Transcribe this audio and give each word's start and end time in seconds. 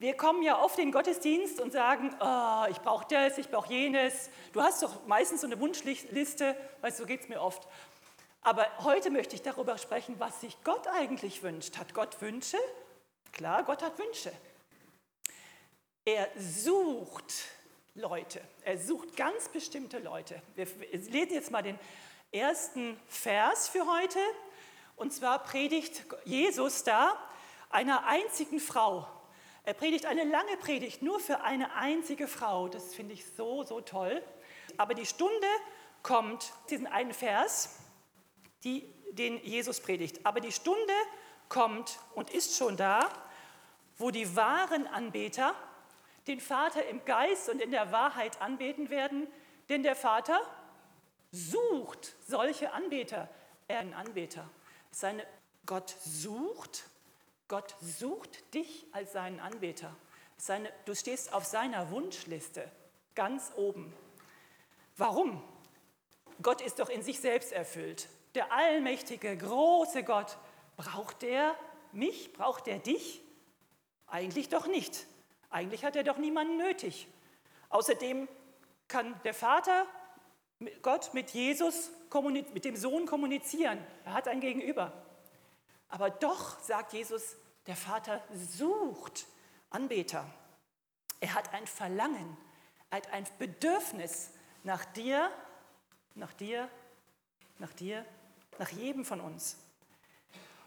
Wir 0.00 0.16
kommen 0.16 0.42
ja 0.42 0.58
oft 0.58 0.78
in 0.78 0.86
den 0.86 0.92
Gottesdienst 0.92 1.60
und 1.60 1.72
sagen, 1.72 2.16
oh, 2.20 2.64
ich 2.70 2.80
brauche 2.80 3.04
das, 3.10 3.36
ich 3.36 3.50
brauche 3.50 3.70
jenes. 3.70 4.30
Du 4.50 4.62
hast 4.62 4.82
doch 4.82 5.06
meistens 5.06 5.42
so 5.42 5.46
eine 5.46 5.60
Wunschliste, 5.60 6.56
weißt 6.80 6.98
du, 6.98 7.02
so 7.02 7.06
geht 7.06 7.20
es 7.20 7.28
mir 7.28 7.38
oft. 7.38 7.68
Aber 8.40 8.66
heute 8.82 9.10
möchte 9.10 9.34
ich 9.34 9.42
darüber 9.42 9.76
sprechen, 9.76 10.14
was 10.18 10.40
sich 10.40 10.56
Gott 10.64 10.86
eigentlich 10.86 11.42
wünscht. 11.42 11.76
Hat 11.76 11.92
Gott 11.92 12.18
Wünsche? 12.22 12.56
Klar, 13.32 13.62
Gott 13.62 13.82
hat 13.82 13.98
Wünsche. 13.98 14.32
Er 16.06 16.30
sucht 16.34 17.34
Leute. 17.94 18.40
Er 18.64 18.78
sucht 18.78 19.18
ganz 19.18 19.50
bestimmte 19.50 19.98
Leute. 19.98 20.40
Wir 20.54 20.66
lesen 21.10 21.34
jetzt 21.34 21.50
mal 21.50 21.62
den 21.62 21.78
ersten 22.32 22.98
Vers 23.06 23.68
für 23.68 23.86
heute. 23.86 24.18
Und 24.96 25.12
zwar 25.12 25.40
predigt 25.40 26.06
Jesus 26.24 26.84
da 26.84 27.18
einer 27.68 28.06
einzigen 28.06 28.60
Frau. 28.60 29.06
Er 29.64 29.74
predigt 29.74 30.06
eine 30.06 30.24
lange 30.24 30.56
Predigt 30.56 31.02
nur 31.02 31.20
für 31.20 31.42
eine 31.42 31.74
einzige 31.74 32.26
Frau. 32.26 32.68
Das 32.68 32.94
finde 32.94 33.14
ich 33.14 33.24
so, 33.36 33.62
so 33.62 33.80
toll. 33.80 34.22
Aber 34.76 34.94
die 34.94 35.06
Stunde 35.06 35.46
kommt, 36.02 36.52
diesen 36.70 36.86
einen 36.86 37.12
Vers, 37.12 37.76
die, 38.64 38.84
den 39.12 39.42
Jesus 39.44 39.80
predigt. 39.80 40.24
Aber 40.24 40.40
die 40.40 40.52
Stunde 40.52 40.94
kommt 41.48 41.98
und 42.14 42.30
ist 42.30 42.56
schon 42.56 42.76
da, 42.76 43.08
wo 43.98 44.10
die 44.10 44.34
wahren 44.34 44.86
Anbeter 44.86 45.54
den 46.26 46.40
Vater 46.40 46.86
im 46.86 47.04
Geist 47.04 47.48
und 47.48 47.60
in 47.60 47.70
der 47.70 47.92
Wahrheit 47.92 48.40
anbeten 48.40 48.90
werden, 48.90 49.26
denn 49.68 49.82
der 49.82 49.96
Vater 49.96 50.40
sucht 51.32 52.14
solche 52.26 52.72
Anbeter. 52.72 53.28
Er 53.68 53.80
ist 53.80 53.86
ein 53.86 53.94
Anbeter. 53.94 54.48
Seine 54.90 55.26
Gott 55.66 55.94
sucht, 56.04 56.84
Gott 57.50 57.74
sucht 57.80 58.54
dich 58.54 58.86
als 58.92 59.12
seinen 59.12 59.40
Anbeter. 59.40 59.92
Seine, 60.36 60.72
du 60.84 60.94
stehst 60.94 61.32
auf 61.32 61.44
seiner 61.44 61.90
Wunschliste 61.90 62.70
ganz 63.16 63.50
oben. 63.56 63.92
Warum? 64.96 65.42
Gott 66.42 66.60
ist 66.60 66.78
doch 66.78 66.88
in 66.88 67.02
sich 67.02 67.18
selbst 67.18 67.50
erfüllt. 67.50 68.08
Der 68.36 68.52
allmächtige, 68.52 69.36
große 69.36 70.04
Gott, 70.04 70.38
braucht 70.76 71.22
der 71.22 71.56
mich? 71.90 72.32
Braucht 72.34 72.68
er 72.68 72.78
dich? 72.78 73.20
Eigentlich 74.06 74.48
doch 74.48 74.68
nicht. 74.68 75.08
Eigentlich 75.50 75.84
hat 75.84 75.96
er 75.96 76.04
doch 76.04 76.18
niemanden 76.18 76.56
nötig. 76.56 77.08
Außerdem 77.68 78.28
kann 78.86 79.20
der 79.24 79.34
Vater, 79.34 79.86
Gott 80.82 81.14
mit 81.14 81.30
Jesus, 81.30 81.90
mit 82.54 82.64
dem 82.64 82.76
Sohn 82.76 83.06
kommunizieren. 83.06 83.84
Er 84.04 84.12
hat 84.12 84.28
ein 84.28 84.38
Gegenüber. 84.38 84.92
Aber 85.90 86.10
doch, 86.10 86.60
sagt 86.60 86.92
Jesus, 86.92 87.36
der 87.66 87.76
Vater 87.76 88.22
sucht 88.32 89.26
Anbeter. 89.70 90.24
Er 91.20 91.34
hat 91.34 91.52
ein 91.52 91.66
Verlangen, 91.66 92.36
er 92.88 92.98
hat 92.98 93.12
ein 93.12 93.26
Bedürfnis 93.38 94.30
nach 94.64 94.84
dir, 94.84 95.30
nach 96.14 96.32
dir, 96.32 96.68
nach 97.58 97.72
dir, 97.72 98.04
nach 98.58 98.70
jedem 98.70 99.04
von 99.04 99.20
uns. 99.20 99.56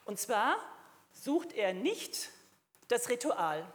Und 0.05 0.19
zwar 0.19 0.57
sucht 1.11 1.53
er 1.53 1.73
nicht 1.73 2.29
das 2.87 3.09
Ritual. 3.09 3.65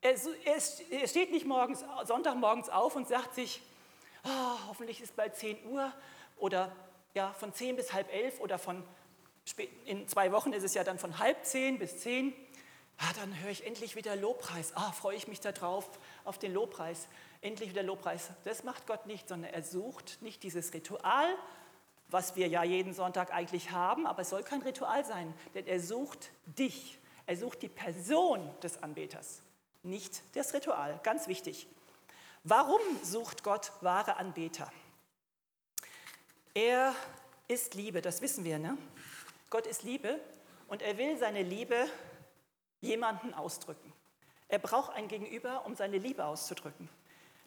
Er, 0.00 0.14
er 0.14 1.08
steht 1.08 1.32
nicht 1.32 1.46
morgens, 1.46 1.84
Sonntagmorgens 2.04 2.68
auf 2.68 2.96
und 2.96 3.08
sagt 3.08 3.34
sich, 3.34 3.60
oh, 4.24 4.68
hoffentlich 4.68 5.00
ist 5.00 5.16
bald 5.16 5.36
10 5.36 5.66
Uhr 5.66 5.92
oder 6.36 6.74
ja, 7.14 7.32
von 7.32 7.52
10 7.52 7.76
bis 7.76 7.92
halb 7.92 8.12
11 8.12 8.40
oder 8.40 8.58
von 8.58 8.84
in 9.84 10.08
zwei 10.08 10.32
Wochen 10.32 10.52
ist 10.52 10.64
es 10.64 10.74
ja 10.74 10.84
dann 10.84 10.98
von 10.98 11.18
halb 11.18 11.44
10 11.44 11.78
bis 11.78 11.98
10. 12.00 12.32
Ah, 12.98 13.12
dann 13.20 13.40
höre 13.42 13.50
ich 13.50 13.66
endlich 13.66 13.94
wieder 13.94 14.16
Lobpreis. 14.16 14.72
Ah, 14.74 14.92
freue 14.92 15.16
ich 15.16 15.28
mich 15.28 15.40
darauf, 15.40 15.88
auf 16.24 16.38
den 16.38 16.52
Lobpreis. 16.52 17.08
Endlich 17.42 17.70
wieder 17.70 17.82
Lobpreis. 17.82 18.30
Das 18.44 18.64
macht 18.64 18.86
Gott 18.86 19.06
nicht, 19.06 19.28
sondern 19.28 19.52
er 19.52 19.62
sucht 19.62 20.22
nicht 20.22 20.42
dieses 20.42 20.72
Ritual, 20.72 21.28
was 22.08 22.36
wir 22.36 22.48
ja 22.48 22.62
jeden 22.64 22.94
Sonntag 22.94 23.32
eigentlich 23.32 23.70
haben, 23.70 24.06
aber 24.06 24.22
es 24.22 24.30
soll 24.30 24.42
kein 24.42 24.62
Ritual 24.62 25.04
sein, 25.04 25.32
denn 25.54 25.66
er 25.66 25.80
sucht 25.80 26.30
dich. 26.46 26.98
Er 27.26 27.36
sucht 27.36 27.62
die 27.62 27.68
Person 27.68 28.48
des 28.62 28.82
Anbeters 28.82 29.42
nicht 29.86 30.22
das 30.34 30.52
Ritual. 30.52 31.00
Ganz 31.02 31.28
wichtig. 31.28 31.66
Warum 32.44 32.80
sucht 33.02 33.42
Gott 33.42 33.72
wahre 33.80 34.16
Anbeter? 34.16 34.70
Er 36.54 36.94
ist 37.48 37.74
Liebe, 37.74 38.02
das 38.02 38.20
wissen 38.20 38.44
wir. 38.44 38.58
Ne? 38.58 38.76
Gott 39.50 39.66
ist 39.66 39.82
Liebe 39.82 40.20
und 40.68 40.82
er 40.82 40.98
will 40.98 41.16
seine 41.16 41.42
Liebe 41.42 41.88
jemanden 42.80 43.34
ausdrücken. 43.34 43.92
Er 44.48 44.58
braucht 44.58 44.92
ein 44.94 45.08
Gegenüber, 45.08 45.64
um 45.66 45.74
seine 45.74 45.98
Liebe 45.98 46.24
auszudrücken. 46.24 46.88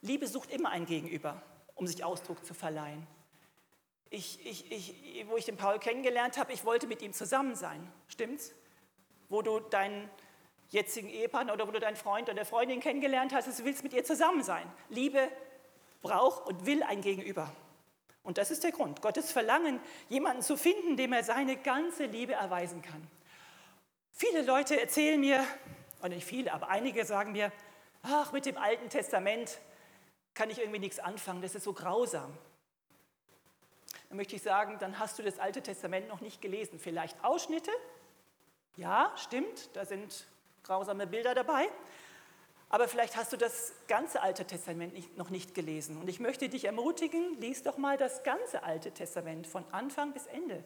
Liebe 0.02 0.28
sucht 0.28 0.52
immer 0.52 0.70
ein 0.70 0.86
Gegenüber, 0.86 1.42
um 1.76 1.88
sich 1.88 2.04
Ausdruck 2.04 2.46
zu 2.46 2.54
verleihen. 2.54 3.06
Ich, 4.10 4.46
ich, 4.46 4.72
ich, 4.72 5.28
wo 5.28 5.38
ich 5.38 5.46
den 5.46 5.58
Paul 5.58 5.80
kennengelernt 5.80 6.38
habe, 6.38 6.52
ich 6.52 6.66
wollte 6.66 6.88
mit 6.88 7.02
ihm 7.02 7.14
zusammen 7.14 7.56
sein. 7.56 7.92
Stimmt's? 8.08 8.54
Wo 9.28 9.42
du 9.42 9.60
deinen 9.60 10.10
jetzigen 10.70 11.10
Ehepartner 11.10 11.54
oder 11.54 11.68
wo 11.68 11.72
du 11.72 11.80
deinen 11.80 11.96
Freund 11.96 12.30
oder 12.30 12.46
Freundin 12.46 12.80
kennengelernt 12.80 13.34
hast, 13.34 13.48
du 13.60 13.66
willst 13.66 13.84
mit 13.84 13.94
ihr 13.94 14.04
zusammen 14.04 14.44
sein. 14.44 14.66
Liebe 14.90 15.30
braucht 16.02 16.48
und 16.48 16.66
will 16.66 16.82
ein 16.84 17.02
Gegenüber. 17.02 17.52
Und 18.30 18.38
das 18.38 18.52
ist 18.52 18.64
der 18.64 18.72
Grund. 18.72 19.02
Gottes 19.02 19.32
Verlangen, 19.32 19.80
jemanden 20.08 20.44
zu 20.44 20.56
finden, 20.56 20.96
dem 20.96 21.14
er 21.14 21.24
seine 21.24 21.58
ganze 21.58 22.06
Liebe 22.06 22.34
erweisen 22.34 22.84
kann. 22.84 23.08
Viele 24.12 24.44
Leute 24.44 24.80
erzählen 24.80 25.20
mir, 25.20 25.44
und 26.00 26.12
nicht 26.12 26.28
viele, 26.28 26.54
aber 26.54 26.70
einige 26.70 27.04
sagen 27.06 27.32
mir, 27.32 27.52
ach, 28.04 28.32
mit 28.32 28.46
dem 28.46 28.56
Alten 28.56 28.88
Testament 28.88 29.58
kann 30.36 30.52
ich 30.52 30.60
irgendwie 30.60 30.78
nichts 30.78 31.00
anfangen, 31.00 31.42
das 31.42 31.56
ist 31.56 31.64
so 31.64 31.74
grausam. 31.74 32.38
Dann 34.10 34.18
möchte 34.18 34.36
ich 34.36 34.44
sagen, 34.44 34.78
dann 34.80 35.00
hast 35.00 35.18
du 35.18 35.24
das 35.24 35.40
Alte 35.40 35.64
Testament 35.64 36.08
noch 36.08 36.22
nicht 36.22 36.40
gelesen. 36.40 36.78
Vielleicht 36.80 37.18
Ausschnitte, 37.24 37.72
ja, 38.78 39.12
stimmt, 39.16 39.72
da 39.74 39.86
sind 39.86 40.28
grausame 40.62 41.08
Bilder 41.08 41.34
dabei. 41.34 41.68
Aber 42.70 42.88
vielleicht 42.88 43.18
hast 43.18 43.34
du 43.34 43.38
das 43.38 43.74
ganze 43.88 44.22
Alte 44.22 44.46
Testament 44.46 44.94
nicht, 44.94 45.18
noch 45.18 45.32
nicht 45.32 45.56
gelesen. 45.56 45.98
Und 45.98 46.08
ich 46.08 46.20
möchte 46.20 46.50
dich 46.50 46.66
ermutigen, 46.66 47.40
lies 47.40 47.64
doch 47.64 47.78
mal 47.78 47.98
das 47.98 48.24
ganze 48.24 48.64
Alte 48.64 48.92
Testament 48.92 49.48
von 49.48 49.66
Anfang 49.72 50.14
bis 50.14 50.28
Ende. 50.28 50.64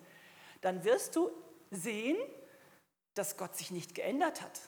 Dann 0.59 0.84
wirst 0.84 1.16
du 1.16 1.31
sehen, 1.72 2.18
dass 3.14 3.38
Gott 3.38 3.56
sich 3.56 3.72
nicht 3.72 3.96
geändert 3.96 4.41
hat. 4.41 4.59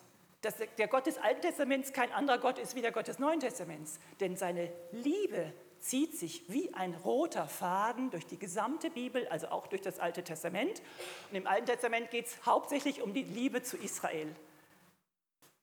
Dass 0.42 0.56
der 0.78 0.88
Gott 0.88 1.08
des 1.08 1.18
Alten 1.18 1.42
Testaments 1.42 1.92
kein 1.92 2.12
anderer 2.14 2.38
Gott 2.38 2.58
ist 2.58 2.76
wie 2.76 2.82
der 2.82 2.94
Gott 2.94 3.10
des 3.10 3.20
Neuen 3.20 3.42
Testaments. 3.42 4.00
Denn 4.22 4.38
seine 4.38 4.72
Liebe 4.92 5.52
zieht 5.80 6.18
sich 6.18 6.50
wie 6.50 6.74
ein 6.74 6.94
roter 6.94 7.48
Faden 7.48 8.12
durch 8.12 8.26
die 8.26 8.40
gesamte 8.40 8.90
Bibel, 8.90 9.28
also 9.28 9.50
auch 9.50 9.68
durch 9.68 9.82
das 9.82 10.00
Alte 10.00 10.24
Testament. 10.24 10.82
Und 11.30 11.36
im 11.36 11.48
Alten 11.48 11.66
Testament 11.66 12.12
geht 12.12 12.28
es 12.28 12.46
hauptsächlich 12.46 13.02
um 13.02 13.14
die 13.14 13.24
Liebe 13.24 13.62
zu 13.62 13.76
Israel 13.78 14.34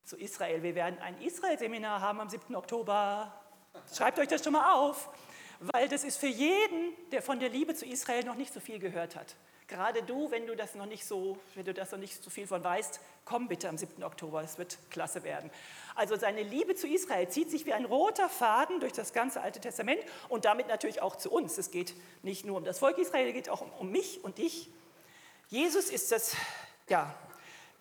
zu 0.04 0.16
Israel. 0.16 0.62
Wir 0.62 0.74
werden 0.74 0.98
ein 1.00 1.20
Israel-Seminar 1.20 2.00
haben 2.00 2.20
am 2.20 2.28
7. 2.28 2.54
Oktober. 2.54 3.32
Schreibt 3.94 4.18
euch 4.18 4.28
das 4.28 4.42
schon 4.42 4.52
mal 4.52 4.74
auf, 4.74 5.08
weil 5.60 5.88
das 5.88 6.04
ist 6.04 6.18
für 6.18 6.26
jeden, 6.26 6.92
der 7.10 7.22
von 7.22 7.40
der 7.40 7.48
Liebe 7.48 7.74
zu 7.74 7.86
Israel 7.86 8.24
noch 8.24 8.34
nicht 8.34 8.52
so 8.52 8.60
viel 8.60 8.78
gehört 8.78 9.16
hat. 9.16 9.36
Gerade 9.68 10.02
du, 10.02 10.30
wenn 10.30 10.46
du 10.46 10.54
das 10.54 10.74
noch 10.74 10.86
nicht 10.86 11.06
so, 11.06 11.38
wenn 11.54 11.64
du 11.64 11.72
das 11.72 11.92
noch 11.92 11.98
nicht 11.98 12.22
so 12.22 12.28
viel 12.28 12.46
von 12.46 12.62
weißt, 12.62 13.00
komm 13.24 13.48
bitte 13.48 13.68
am 13.68 13.78
7. 13.78 14.02
Oktober, 14.02 14.42
es 14.42 14.58
wird 14.58 14.76
klasse 14.90 15.22
werden. 15.22 15.50
Also 15.94 16.16
seine 16.16 16.42
Liebe 16.42 16.74
zu 16.74 16.86
Israel 16.86 17.28
zieht 17.28 17.50
sich 17.50 17.64
wie 17.64 17.72
ein 17.72 17.86
roter 17.86 18.28
Faden 18.28 18.80
durch 18.80 18.92
das 18.92 19.14
ganze 19.14 19.40
Alte 19.40 19.60
Testament 19.60 20.00
und 20.28 20.44
damit 20.44 20.68
natürlich 20.68 21.00
auch 21.00 21.16
zu 21.16 21.30
uns. 21.30 21.56
Es 21.56 21.70
geht 21.70 21.94
nicht 22.22 22.44
nur 22.44 22.58
um 22.58 22.64
das 22.64 22.80
Volk 22.80 22.98
Israel, 22.98 23.28
es 23.28 23.34
geht 23.34 23.48
auch 23.48 23.62
um, 23.62 23.70
um 23.78 23.90
mich 23.90 24.22
und 24.22 24.38
dich. 24.38 24.68
Jesus 25.48 25.88
ist 25.88 26.12
das, 26.12 26.36
ja, 26.88 27.14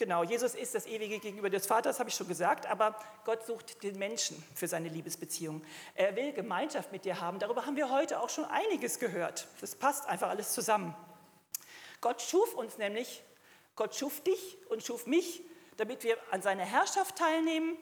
Genau, 0.02 0.24
Jesus 0.24 0.56
ist 0.56 0.74
das 0.74 0.88
ewige 0.88 1.20
Gegenüber 1.20 1.52
des 1.52 1.68
Vaters, 1.68 2.00
habe 2.00 2.10
ich 2.10 2.16
schon 2.16 2.28
gesagt, 2.28 2.66
aber 2.66 2.96
Gott 3.24 3.46
sucht 3.46 3.84
den 3.84 4.00
Menschen 4.00 4.44
für 4.56 4.68
seine 4.68 4.90
Liebesbeziehung. 4.90 5.62
Er 5.94 6.16
will 6.16 6.34
Gemeinschaft 6.34 6.92
mit 6.92 7.06
dir 7.06 7.22
haben. 7.22 7.38
Darüber 7.38 7.68
haben 7.68 7.76
wir 7.76 7.92
heute 7.92 8.20
auch 8.20 8.30
schon 8.30 8.46
einiges 8.46 8.98
gehört. 8.98 9.48
Das 9.62 9.76
passt 9.76 10.08
einfach 10.08 10.30
alles 10.30 10.54
zusammen. 10.54 10.96
Gott 12.02 12.20
schuf 12.20 12.56
uns 12.56 12.80
nämlich, 12.80 13.22
Gott 13.76 13.94
schuf 13.94 14.22
dich 14.22 14.58
und 14.72 14.84
schuf 14.84 15.06
mich, 15.06 15.44
damit 15.78 16.04
wir 16.04 16.18
an 16.32 16.42
seiner 16.42 16.66
Herrschaft 16.66 17.18
teilnehmen 17.18 17.78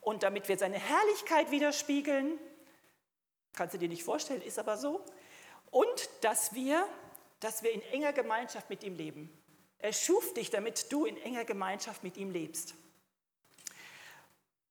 und 0.00 0.22
damit 0.22 0.46
wir 0.46 0.58
seine 0.58 0.78
Herrlichkeit 0.78 1.50
widerspiegeln. 1.50 2.38
Kannst 3.54 3.74
du 3.74 3.78
dir 3.78 3.88
nicht 3.88 4.04
vorstellen, 4.04 4.40
ist 4.40 4.60
aber 4.60 4.76
so. 4.76 5.04
Und 5.72 6.10
dass 6.20 6.54
wir, 6.54 6.86
dass 7.40 7.64
wir 7.64 7.72
in 7.72 7.82
enger 7.82 8.12
Gemeinschaft 8.12 8.70
mit 8.70 8.84
ihm 8.84 8.94
leben. 8.94 9.36
Er 9.78 9.92
schuf 9.92 10.34
dich, 10.34 10.50
damit 10.50 10.90
du 10.92 11.04
in 11.04 11.16
enger 11.18 11.44
Gemeinschaft 11.44 12.02
mit 12.02 12.16
ihm 12.16 12.30
lebst. 12.30 12.74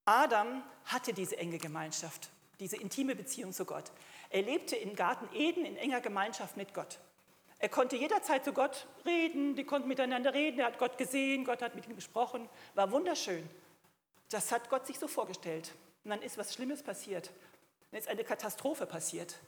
Adam 0.05 0.63
hatte 0.85 1.13
diese 1.13 1.37
enge 1.37 1.57
Gemeinschaft, 1.57 2.29
diese 2.59 2.77
intime 2.77 3.15
Beziehung 3.15 3.53
zu 3.53 3.65
Gott. 3.65 3.91
Er 4.29 4.43
lebte 4.43 4.75
im 4.75 4.95
Garten 4.95 5.27
Eden 5.35 5.65
in 5.65 5.77
enger 5.77 6.01
Gemeinschaft 6.01 6.57
mit 6.57 6.73
Gott. 6.73 6.99
Er 7.59 7.69
konnte 7.69 7.95
jederzeit 7.95 8.43
zu 8.43 8.53
Gott 8.53 8.85
reden, 9.05 9.55
die 9.55 9.63
konnten 9.63 9.87
miteinander 9.87 10.33
reden, 10.33 10.59
er 10.59 10.67
hat 10.67 10.77
Gott 10.77 10.97
gesehen, 10.97 11.45
Gott 11.45 11.61
hat 11.61 11.75
mit 11.75 11.87
ihm 11.87 11.95
gesprochen, 11.95 12.47
war 12.75 12.91
wunderschön. 12.91 13.49
Das 14.29 14.51
hat 14.51 14.69
Gott 14.69 14.85
sich 14.85 14.99
so 14.99 15.07
vorgestellt. 15.07 15.73
Und 16.03 16.11
dann 16.11 16.21
ist 16.21 16.37
was 16.37 16.53
Schlimmes 16.53 16.83
passiert. 16.83 17.31
Dann 17.91 17.99
ist 17.99 18.07
eine 18.07 18.23
Katastrophe 18.23 18.85
passiert. 18.85 19.39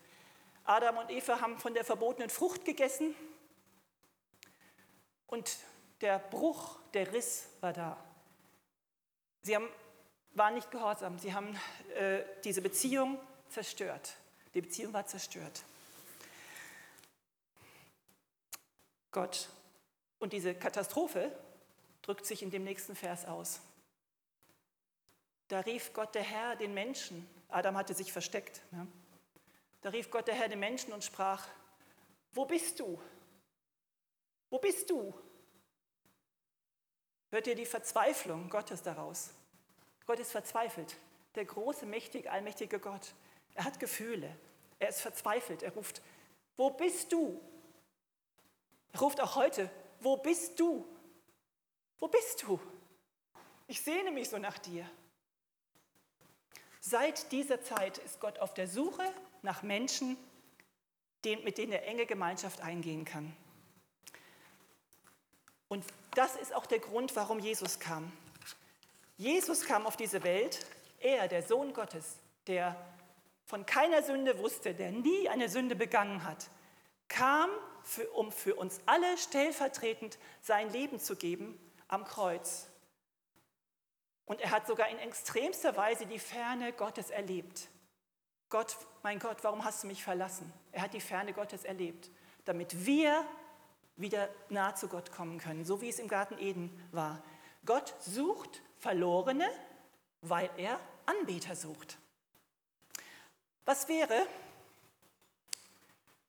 Adam 0.63 0.97
und 0.97 1.11
Eva 1.11 1.41
haben 1.41 1.57
von 1.57 1.73
der 1.73 1.83
verbotenen 1.83 2.29
Frucht 2.29 2.65
gegessen 2.65 3.15
und 5.27 5.57
der 6.01 6.19
Bruch, 6.19 6.79
der 6.93 7.11
Riss 7.13 7.47
war 7.61 7.73
da. 7.73 7.97
Sie 9.41 9.55
haben, 9.55 9.69
waren 10.31 10.55
nicht 10.55 10.71
gehorsam, 10.71 11.19
sie 11.19 11.33
haben 11.33 11.57
äh, 11.95 12.23
diese 12.43 12.61
Beziehung 12.61 13.19
zerstört. 13.49 14.15
Die 14.53 14.61
Beziehung 14.61 14.93
war 14.93 15.05
zerstört. 15.05 15.63
Gott. 19.11 19.49
Und 20.19 20.33
diese 20.33 20.55
Katastrophe 20.55 21.31
drückt 22.01 22.25
sich 22.25 22.41
in 22.41 22.51
dem 22.51 22.63
nächsten 22.63 22.95
Vers 22.95 23.25
aus. 23.25 23.61
Da 25.47 25.61
rief 25.61 25.93
Gott 25.93 26.15
der 26.15 26.23
Herr 26.23 26.55
den 26.55 26.73
Menschen, 26.73 27.27
Adam 27.49 27.77
hatte 27.77 27.93
sich 27.93 28.11
versteckt, 28.11 28.61
ne? 28.71 28.87
da 29.81 29.89
rief 29.89 30.11
Gott 30.11 30.27
der 30.27 30.35
Herr 30.35 30.49
den 30.49 30.59
Menschen 30.59 30.91
und 30.91 31.03
sprach, 31.03 31.47
wo 32.33 32.45
bist 32.45 32.79
du? 32.79 32.99
Wo 34.49 34.59
bist 34.59 34.89
du? 34.89 35.13
Hört 37.29 37.47
ihr 37.47 37.55
die 37.55 37.65
Verzweiflung 37.65 38.49
Gottes 38.49 38.81
daraus? 38.81 39.31
Gott 40.05 40.19
ist 40.19 40.31
verzweifelt. 40.31 40.95
Der 41.35 41.45
große, 41.45 41.85
mächtige, 41.85 42.31
allmächtige 42.31 42.79
Gott. 42.79 43.13
Er 43.55 43.65
hat 43.65 43.79
Gefühle. 43.79 44.35
Er 44.79 44.89
ist 44.89 45.01
verzweifelt. 45.01 45.63
Er 45.63 45.73
ruft, 45.73 46.01
wo 46.55 46.69
bist 46.69 47.11
du? 47.11 47.39
Er 48.93 49.01
ruft 49.01 49.19
auch 49.19 49.35
heute, 49.35 49.69
wo 49.99 50.17
bist 50.17 50.59
du? 50.59 50.87
Wo 51.99 52.07
bist 52.07 52.43
du? 52.43 52.59
Ich 53.67 53.81
sehne 53.81 54.11
mich 54.11 54.29
so 54.29 54.37
nach 54.37 54.57
dir. 54.59 54.89
Seit 56.79 57.31
dieser 57.33 57.61
Zeit 57.61 57.97
ist 57.97 58.21
Gott 58.21 58.39
auf 58.39 58.53
der 58.53 58.67
Suche 58.67 59.03
nach 59.41 59.61
Menschen, 59.61 60.17
mit 61.25 61.57
denen 61.57 61.73
er 61.73 61.85
enge 61.85 62.05
Gemeinschaft 62.05 62.61
eingehen 62.61 63.03
kann. 63.03 63.35
Und 65.67 65.85
das 66.15 66.35
ist 66.35 66.53
auch 66.53 66.65
der 66.65 66.79
Grund, 66.79 67.15
warum 67.15 67.39
Jesus 67.39 67.79
kam. 67.79 68.11
Jesus 69.17 69.65
kam 69.65 69.85
auf 69.85 69.97
diese 69.97 70.23
Welt, 70.23 70.65
er, 70.99 71.27
der 71.27 71.43
Sohn 71.43 71.73
Gottes, 71.73 72.17
der 72.47 72.75
von 73.45 73.65
keiner 73.65 74.03
Sünde 74.03 74.37
wusste, 74.39 74.73
der 74.73 74.91
nie 74.91 75.29
eine 75.29 75.49
Sünde 75.49 75.75
begangen 75.75 76.23
hat, 76.23 76.49
kam, 77.07 77.49
für, 77.83 78.09
um 78.11 78.31
für 78.31 78.55
uns 78.55 78.81
alle 78.85 79.17
stellvertretend 79.17 80.17
sein 80.41 80.69
Leben 80.71 80.99
zu 80.99 81.15
geben 81.15 81.57
am 81.87 82.03
Kreuz. 82.03 82.67
Und 84.25 84.41
er 84.41 84.51
hat 84.51 84.67
sogar 84.67 84.89
in 84.89 84.99
extremster 84.99 85.77
Weise 85.77 86.05
die 86.05 86.19
Ferne 86.19 86.73
Gottes 86.73 87.09
erlebt. 87.09 87.69
Gott, 88.49 88.75
mein 89.03 89.19
Gott, 89.19 89.37
warum 89.41 89.63
hast 89.63 89.83
du 89.83 89.87
mich 89.87 90.03
verlassen? 90.03 90.51
Er 90.73 90.81
hat 90.81 90.93
die 90.93 91.01
Ferne 91.01 91.33
Gottes 91.33 91.63
erlebt, 91.63 92.09
damit 92.43 92.85
wir 92.85 93.25
wieder 93.97 94.29
nah 94.49 94.75
zu 94.75 94.87
Gott 94.87 95.11
kommen 95.11 95.39
können, 95.39 95.65
so 95.65 95.81
wie 95.81 95.89
es 95.89 95.99
im 95.99 96.07
Garten 96.07 96.37
Eden 96.37 96.71
war. 96.91 97.21
Gott 97.65 97.93
sucht 97.99 98.61
Verlorene, 98.77 99.49
weil 100.21 100.49
er 100.57 100.79
Anbeter 101.05 101.55
sucht. 101.55 101.97
Was 103.65 103.87
wäre, 103.89 104.25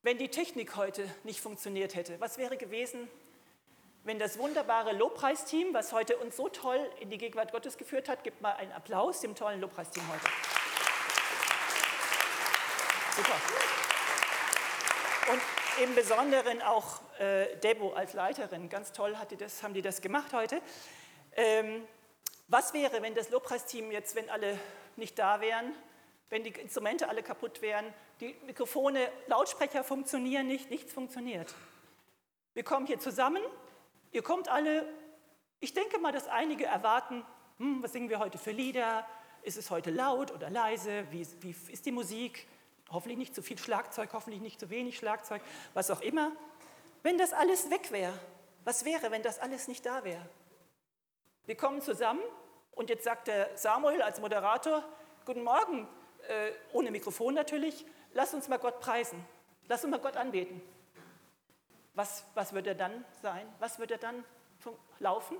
wenn 0.02 0.18
die 0.18 0.28
Technik 0.28 0.76
heute 0.76 1.08
nicht 1.24 1.40
funktioniert 1.40 1.94
hätte? 1.94 2.18
Was 2.20 2.38
wäre 2.38 2.56
gewesen, 2.56 3.08
wenn 4.04 4.18
das 4.18 4.38
wunderbare 4.38 4.92
Lobpreisteam, 4.92 5.74
was 5.74 5.92
heute 5.92 6.16
uns 6.16 6.36
so 6.36 6.48
toll 6.48 6.80
in 7.00 7.10
die 7.10 7.18
Gegenwart 7.18 7.52
Gottes 7.52 7.76
geführt 7.76 8.08
hat, 8.08 8.24
gibt 8.24 8.40
mal 8.40 8.52
einen 8.52 8.72
Applaus 8.72 9.20
dem 9.20 9.34
tollen 9.34 9.60
Lobpreisteam 9.60 10.02
heute. 10.08 10.24
Super. 13.16 13.36
Und 15.32 15.57
im 15.82 15.94
Besonderen 15.94 16.60
auch 16.62 17.00
äh, 17.20 17.56
Debo 17.56 17.92
als 17.92 18.12
Leiterin. 18.12 18.68
Ganz 18.68 18.92
toll 18.92 19.16
das, 19.38 19.62
haben 19.62 19.74
die 19.74 19.82
das 19.82 20.00
gemacht 20.00 20.32
heute. 20.32 20.60
Ähm, 21.36 21.86
was 22.48 22.72
wäre, 22.74 23.00
wenn 23.02 23.14
das 23.14 23.30
Lobpreisteam 23.30 23.92
jetzt, 23.92 24.14
wenn 24.16 24.28
alle 24.28 24.58
nicht 24.96 25.18
da 25.18 25.40
wären, 25.40 25.72
wenn 26.30 26.42
die 26.42 26.50
Instrumente 26.50 27.08
alle 27.08 27.22
kaputt 27.22 27.62
wären, 27.62 27.86
die 28.20 28.34
Mikrofone, 28.46 29.08
Lautsprecher 29.28 29.84
funktionieren 29.84 30.46
nicht, 30.46 30.70
nichts 30.70 30.92
funktioniert. 30.92 31.54
Wir 32.54 32.64
kommen 32.64 32.86
hier 32.86 32.98
zusammen, 32.98 33.42
ihr 34.10 34.22
kommt 34.22 34.48
alle, 34.48 34.84
ich 35.60 35.74
denke 35.74 35.98
mal, 35.98 36.12
dass 36.12 36.26
einige 36.26 36.66
erwarten, 36.66 37.24
hm, 37.58 37.82
was 37.82 37.92
singen 37.92 38.10
wir 38.10 38.18
heute 38.18 38.38
für 38.38 38.50
Lieder, 38.50 39.06
ist 39.42 39.56
es 39.56 39.70
heute 39.70 39.90
laut 39.90 40.32
oder 40.32 40.50
leise, 40.50 41.06
wie, 41.10 41.26
wie 41.40 41.54
ist 41.72 41.86
die 41.86 41.92
Musik, 41.92 42.48
hoffentlich 42.90 43.18
nicht 43.18 43.34
zu 43.34 43.42
viel 43.42 43.58
Schlagzeug, 43.58 44.10
hoffentlich 44.12 44.40
nicht 44.40 44.60
zu 44.60 44.70
wenig 44.70 44.96
Schlagzeug, 44.96 45.42
was 45.74 45.90
auch 45.90 46.00
immer. 46.00 46.32
Wenn 47.02 47.18
das 47.18 47.32
alles 47.32 47.70
weg 47.70 47.90
wäre, 47.92 48.18
was 48.64 48.84
wäre, 48.84 49.10
wenn 49.10 49.22
das 49.22 49.38
alles 49.38 49.68
nicht 49.68 49.86
da 49.86 50.04
wäre? 50.04 50.28
Wir 51.46 51.56
kommen 51.56 51.80
zusammen 51.80 52.20
und 52.72 52.90
jetzt 52.90 53.04
sagt 53.04 53.28
der 53.28 53.56
Samuel 53.56 54.02
als 54.02 54.20
Moderator, 54.20 54.84
guten 55.24 55.42
Morgen, 55.42 55.88
äh, 56.28 56.52
ohne 56.72 56.90
Mikrofon 56.90 57.34
natürlich, 57.34 57.86
lass 58.12 58.34
uns 58.34 58.48
mal 58.48 58.58
Gott 58.58 58.80
preisen, 58.80 59.24
lass 59.68 59.84
uns 59.84 59.90
mal 59.90 60.00
Gott 60.00 60.16
anbeten. 60.16 60.60
Was, 61.94 62.24
was 62.34 62.52
wird 62.52 62.66
er 62.66 62.74
dann 62.74 63.04
sein? 63.22 63.46
Was 63.58 63.78
wird 63.78 63.90
er 63.90 63.98
dann 63.98 64.24
laufen? 64.98 65.36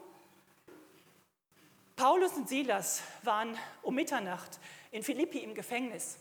Paulus 1.94 2.32
und 2.32 2.48
Silas 2.48 3.02
waren 3.22 3.58
um 3.82 3.94
Mitternacht 3.94 4.58
in 4.90 5.02
Philippi 5.02 5.38
im 5.40 5.54
Gefängnis. 5.54 6.18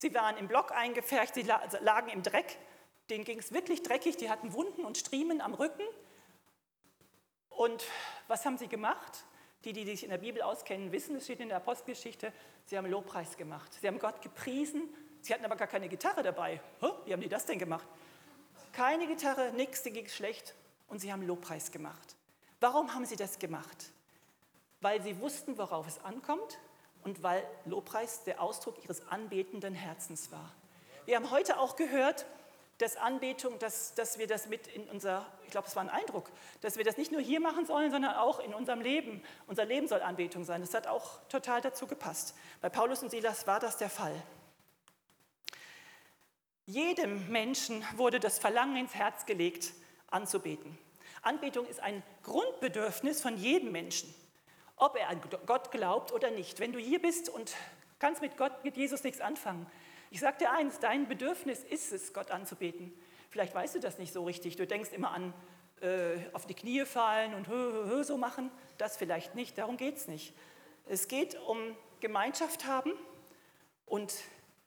Sie 0.00 0.14
waren 0.14 0.38
im 0.38 0.48
Block 0.48 0.72
eingefärbt, 0.72 1.34
sie 1.34 1.50
also 1.52 1.76
lagen 1.82 2.08
im 2.08 2.22
Dreck. 2.22 2.56
Denen 3.10 3.24
ging 3.24 3.38
es 3.38 3.52
wirklich 3.52 3.82
dreckig, 3.82 4.16
die 4.16 4.30
hatten 4.30 4.54
Wunden 4.54 4.84
und 4.86 4.96
Striemen 4.96 5.42
am 5.42 5.52
Rücken. 5.52 5.84
Und 7.50 7.84
was 8.26 8.46
haben 8.46 8.56
sie 8.56 8.68
gemacht? 8.68 9.24
Die, 9.64 9.74
die 9.74 9.84
sich 9.84 10.04
in 10.04 10.08
der 10.08 10.16
Bibel 10.16 10.40
auskennen, 10.40 10.90
wissen, 10.90 11.16
es 11.16 11.24
steht 11.24 11.40
in 11.40 11.48
der 11.48 11.58
Apostelgeschichte, 11.58 12.32
sie 12.64 12.78
haben 12.78 12.86
Lobpreis 12.86 13.36
gemacht. 13.36 13.76
Sie 13.78 13.86
haben 13.86 13.98
Gott 13.98 14.22
gepriesen, 14.22 14.88
sie 15.20 15.34
hatten 15.34 15.44
aber 15.44 15.56
gar 15.56 15.68
keine 15.68 15.86
Gitarre 15.90 16.22
dabei. 16.22 16.62
Wie 17.04 17.12
haben 17.12 17.20
die 17.20 17.28
das 17.28 17.44
denn 17.44 17.58
gemacht? 17.58 17.86
Keine 18.72 19.06
Gitarre, 19.06 19.52
nichts, 19.52 19.82
denen 19.82 19.96
ging 19.96 20.08
schlecht. 20.08 20.54
Und 20.88 21.00
sie 21.00 21.12
haben 21.12 21.26
Lobpreis 21.26 21.70
gemacht. 21.70 22.16
Warum 22.58 22.94
haben 22.94 23.04
sie 23.04 23.16
das 23.16 23.38
gemacht? 23.38 23.92
Weil 24.80 25.02
sie 25.02 25.20
wussten, 25.20 25.58
worauf 25.58 25.86
es 25.86 26.02
ankommt 26.02 26.58
und 27.04 27.22
weil 27.22 27.42
Lobpreis 27.64 28.24
der 28.24 28.40
Ausdruck 28.40 28.82
ihres 28.82 29.06
anbetenden 29.08 29.74
Herzens 29.74 30.30
war. 30.30 30.52
Wir 31.06 31.16
haben 31.16 31.30
heute 31.30 31.58
auch 31.58 31.76
gehört, 31.76 32.26
dass 32.78 32.96
Anbetung, 32.96 33.58
dass, 33.58 33.94
dass 33.94 34.18
wir 34.18 34.26
das 34.26 34.46
mit 34.46 34.66
in 34.68 34.88
unser, 34.88 35.26
ich 35.44 35.50
glaube, 35.50 35.68
es 35.68 35.76
war 35.76 35.82
ein 35.82 35.90
Eindruck, 35.90 36.30
dass 36.62 36.76
wir 36.76 36.84
das 36.84 36.96
nicht 36.96 37.12
nur 37.12 37.20
hier 37.20 37.40
machen 37.40 37.66
sollen, 37.66 37.90
sondern 37.90 38.14
auch 38.14 38.40
in 38.40 38.54
unserem 38.54 38.80
Leben. 38.80 39.22
Unser 39.46 39.66
Leben 39.66 39.86
soll 39.86 40.00
Anbetung 40.00 40.44
sein. 40.44 40.62
Das 40.62 40.72
hat 40.72 40.86
auch 40.86 41.20
total 41.28 41.60
dazu 41.60 41.86
gepasst. 41.86 42.34
Bei 42.60 42.70
Paulus 42.70 43.02
und 43.02 43.10
Silas 43.10 43.46
war 43.46 43.60
das 43.60 43.76
der 43.76 43.90
Fall. 43.90 44.14
Jedem 46.64 47.28
Menschen 47.30 47.84
wurde 47.96 48.20
das 48.20 48.38
Verlangen 48.38 48.76
ins 48.76 48.94
Herz 48.94 49.26
gelegt, 49.26 49.72
anzubeten. 50.10 50.78
Anbetung 51.22 51.66
ist 51.66 51.80
ein 51.80 52.02
Grundbedürfnis 52.22 53.20
von 53.20 53.36
jedem 53.36 53.72
Menschen 53.72 54.14
ob 54.80 54.96
er 54.96 55.08
an 55.08 55.20
Gott 55.46 55.70
glaubt 55.70 56.12
oder 56.12 56.30
nicht. 56.30 56.58
Wenn 56.58 56.72
du 56.72 56.78
hier 56.78 57.00
bist 57.00 57.28
und 57.28 57.54
kannst 57.98 58.22
mit 58.22 58.36
Gott, 58.36 58.64
mit 58.64 58.76
Jesus 58.76 59.04
nichts 59.04 59.20
anfangen, 59.20 59.66
ich 60.10 60.20
sage 60.20 60.38
dir 60.38 60.50
eins, 60.50 60.80
dein 60.80 61.06
Bedürfnis 61.06 61.62
ist 61.62 61.92
es, 61.92 62.12
Gott 62.12 62.30
anzubeten. 62.32 62.92
Vielleicht 63.28 63.54
weißt 63.54 63.76
du 63.76 63.78
das 63.78 63.98
nicht 63.98 64.12
so 64.12 64.24
richtig. 64.24 64.56
Du 64.56 64.66
denkst 64.66 64.90
immer 64.92 65.12
an 65.12 65.32
äh, 65.82 66.18
auf 66.32 66.46
die 66.46 66.54
Knie 66.54 66.84
fallen 66.84 67.34
und 67.34 67.46
hö, 67.46 67.72
hö, 67.72 67.90
hö, 67.90 68.02
so 68.02 68.16
machen. 68.16 68.50
Das 68.78 68.96
vielleicht 68.96 69.36
nicht, 69.36 69.56
darum 69.56 69.76
geht 69.76 69.98
es 69.98 70.08
nicht. 70.08 70.34
Es 70.88 71.06
geht 71.06 71.38
um 71.46 71.58
Gemeinschaft 72.00 72.66
haben 72.66 72.92
und 73.86 74.12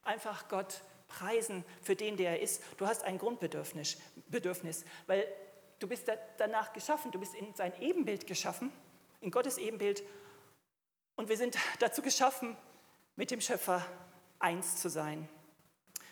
einfach 0.04 0.48
Gott 0.48 0.82
preisen 1.10 1.66
für 1.82 1.96
den, 1.96 2.16
der 2.16 2.32
er 2.32 2.40
ist. 2.40 2.64
Du 2.78 2.88
hast 2.88 3.04
ein 3.04 3.18
Grundbedürfnis, 3.18 3.98
Bedürfnis, 4.28 4.86
weil 5.08 5.28
du 5.80 5.88
bist 5.88 6.10
danach 6.38 6.72
geschaffen, 6.72 7.12
du 7.12 7.20
bist 7.20 7.36
in 7.36 7.54
sein 7.56 7.74
Ebenbild 7.82 8.28
geschaffen 8.28 8.72
in 9.24 9.32
Gottes 9.32 9.58
Ebenbild. 9.58 10.04
Und 11.16 11.30
wir 11.30 11.38
sind 11.38 11.58
dazu 11.80 12.02
geschaffen, 12.02 12.56
mit 13.16 13.32
dem 13.32 13.42
Schöpfer 13.42 13.86
eins 14.40 14.78
zu 14.78 14.90
sein. 14.90 15.28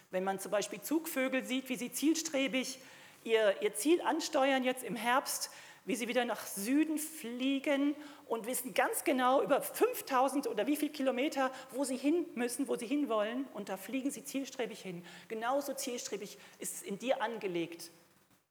Wenn 0.10 0.24
man 0.24 0.40
zum 0.40 0.52
Beispiel 0.52 0.82
Zugvögel 0.82 1.44
sieht, 1.44 1.70
wie 1.70 1.76
sie 1.76 1.92
zielstrebig 1.92 2.80
ihr, 3.24 3.62
ihr 3.62 3.74
Ziel 3.76 4.02
ansteuern 4.02 4.64
jetzt 4.64 4.84
im 4.84 4.96
Herbst, 4.96 5.52
wie 5.86 5.96
sie 5.96 6.08
wieder 6.08 6.26
nach 6.26 6.46
Süden 6.46 6.98
fliegen 6.98 7.96
und 8.28 8.46
wissen 8.46 8.74
ganz 8.74 9.04
genau 9.04 9.42
über 9.42 9.62
5000 9.62 10.48
oder 10.48 10.68
wie 10.68 10.76
viele 10.76 10.92
Kilometer, 10.92 11.52
wo 11.72 11.84
sie 11.84 11.98
hin 11.98 12.26
müssen, 12.36 12.68
wo 12.68 12.76
sie 12.76 12.86
hinwollen. 12.86 13.48
Und 13.54 13.70
da 13.70 13.78
fliegen 13.78 14.12
sie 14.12 14.24
zielstrebig 14.24 14.82
hin. 14.82 15.04
Genauso 15.28 15.74
zielstrebig 15.74 16.38
ist 16.60 16.76
es 16.76 16.82
in 16.84 17.00
dir 17.00 17.22
angelegt, 17.22 17.90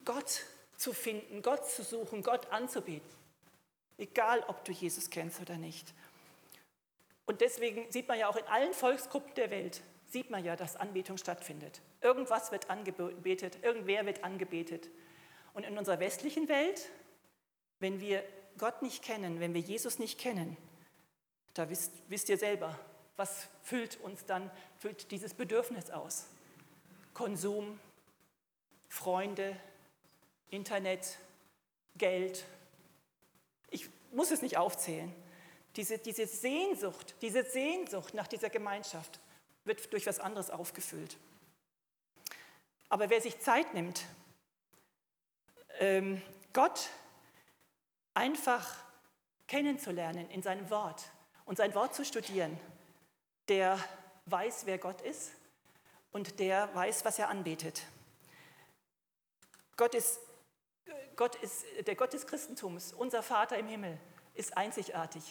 Gott 0.04 0.44
zu 0.76 0.92
finden, 0.92 1.42
Gott 1.42 1.70
zu 1.70 1.82
suchen, 1.84 2.22
Gott 2.22 2.50
anzubeten. 2.50 3.19
Egal, 4.00 4.42
ob 4.48 4.64
du 4.64 4.72
Jesus 4.72 5.10
kennst 5.10 5.40
oder 5.40 5.56
nicht. 5.56 5.92
Und 7.26 7.42
deswegen 7.42 7.90
sieht 7.92 8.08
man 8.08 8.18
ja 8.18 8.28
auch 8.28 8.36
in 8.36 8.46
allen 8.46 8.72
Volksgruppen 8.72 9.34
der 9.34 9.50
Welt, 9.50 9.82
sieht 10.06 10.30
man 10.30 10.42
ja, 10.42 10.56
dass 10.56 10.74
Anbetung 10.74 11.18
stattfindet. 11.18 11.82
Irgendwas 12.00 12.50
wird 12.50 12.70
angebetet, 12.70 13.58
irgendwer 13.62 14.06
wird 14.06 14.24
angebetet. 14.24 14.88
Und 15.52 15.64
in 15.64 15.76
unserer 15.76 16.00
westlichen 16.00 16.48
Welt, 16.48 16.88
wenn 17.78 18.00
wir 18.00 18.24
Gott 18.56 18.80
nicht 18.80 19.04
kennen, 19.04 19.38
wenn 19.38 19.52
wir 19.52 19.60
Jesus 19.60 19.98
nicht 19.98 20.18
kennen, 20.18 20.56
da 21.54 21.68
wisst, 21.68 21.92
wisst 22.08 22.30
ihr 22.30 22.38
selber, 22.38 22.78
was 23.16 23.48
füllt 23.62 24.00
uns 24.00 24.24
dann, 24.24 24.50
füllt 24.78 25.10
dieses 25.10 25.34
Bedürfnis 25.34 25.90
aus. 25.90 26.26
Konsum, 27.12 27.78
Freunde, 28.88 29.54
Internet, 30.48 31.18
Geld. 31.96 32.46
Muss 34.12 34.30
es 34.30 34.42
nicht 34.42 34.56
aufzählen. 34.56 35.14
Diese, 35.76 35.98
diese 35.98 36.26
Sehnsucht, 36.26 37.14
diese 37.22 37.44
Sehnsucht 37.44 38.14
nach 38.14 38.26
dieser 38.26 38.50
Gemeinschaft 38.50 39.20
wird 39.64 39.92
durch 39.92 40.06
was 40.06 40.18
anderes 40.18 40.50
aufgefüllt. 40.50 41.16
Aber 42.88 43.08
wer 43.08 43.20
sich 43.20 43.38
Zeit 43.40 43.72
nimmt, 43.72 44.04
ähm, 45.78 46.20
Gott 46.52 46.88
einfach 48.14 48.76
kennenzulernen 49.46 50.28
in 50.30 50.42
seinem 50.42 50.68
Wort 50.70 51.10
und 51.44 51.56
sein 51.56 51.74
Wort 51.74 51.94
zu 51.94 52.04
studieren, 52.04 52.58
der 53.48 53.78
weiß, 54.26 54.66
wer 54.66 54.78
Gott 54.78 55.00
ist 55.02 55.30
und 56.12 56.38
der 56.40 56.74
weiß, 56.74 57.04
was 57.04 57.18
er 57.18 57.28
anbetet. 57.28 57.82
Gott 59.76 59.94
ist, 59.94 60.20
Gott 61.20 61.34
ist, 61.34 61.66
der 61.86 61.96
Gott 61.96 62.14
des 62.14 62.26
Christentums, 62.26 62.94
unser 62.94 63.22
Vater 63.22 63.58
im 63.58 63.66
Himmel, 63.66 63.98
ist 64.32 64.56
einzigartig, 64.56 65.22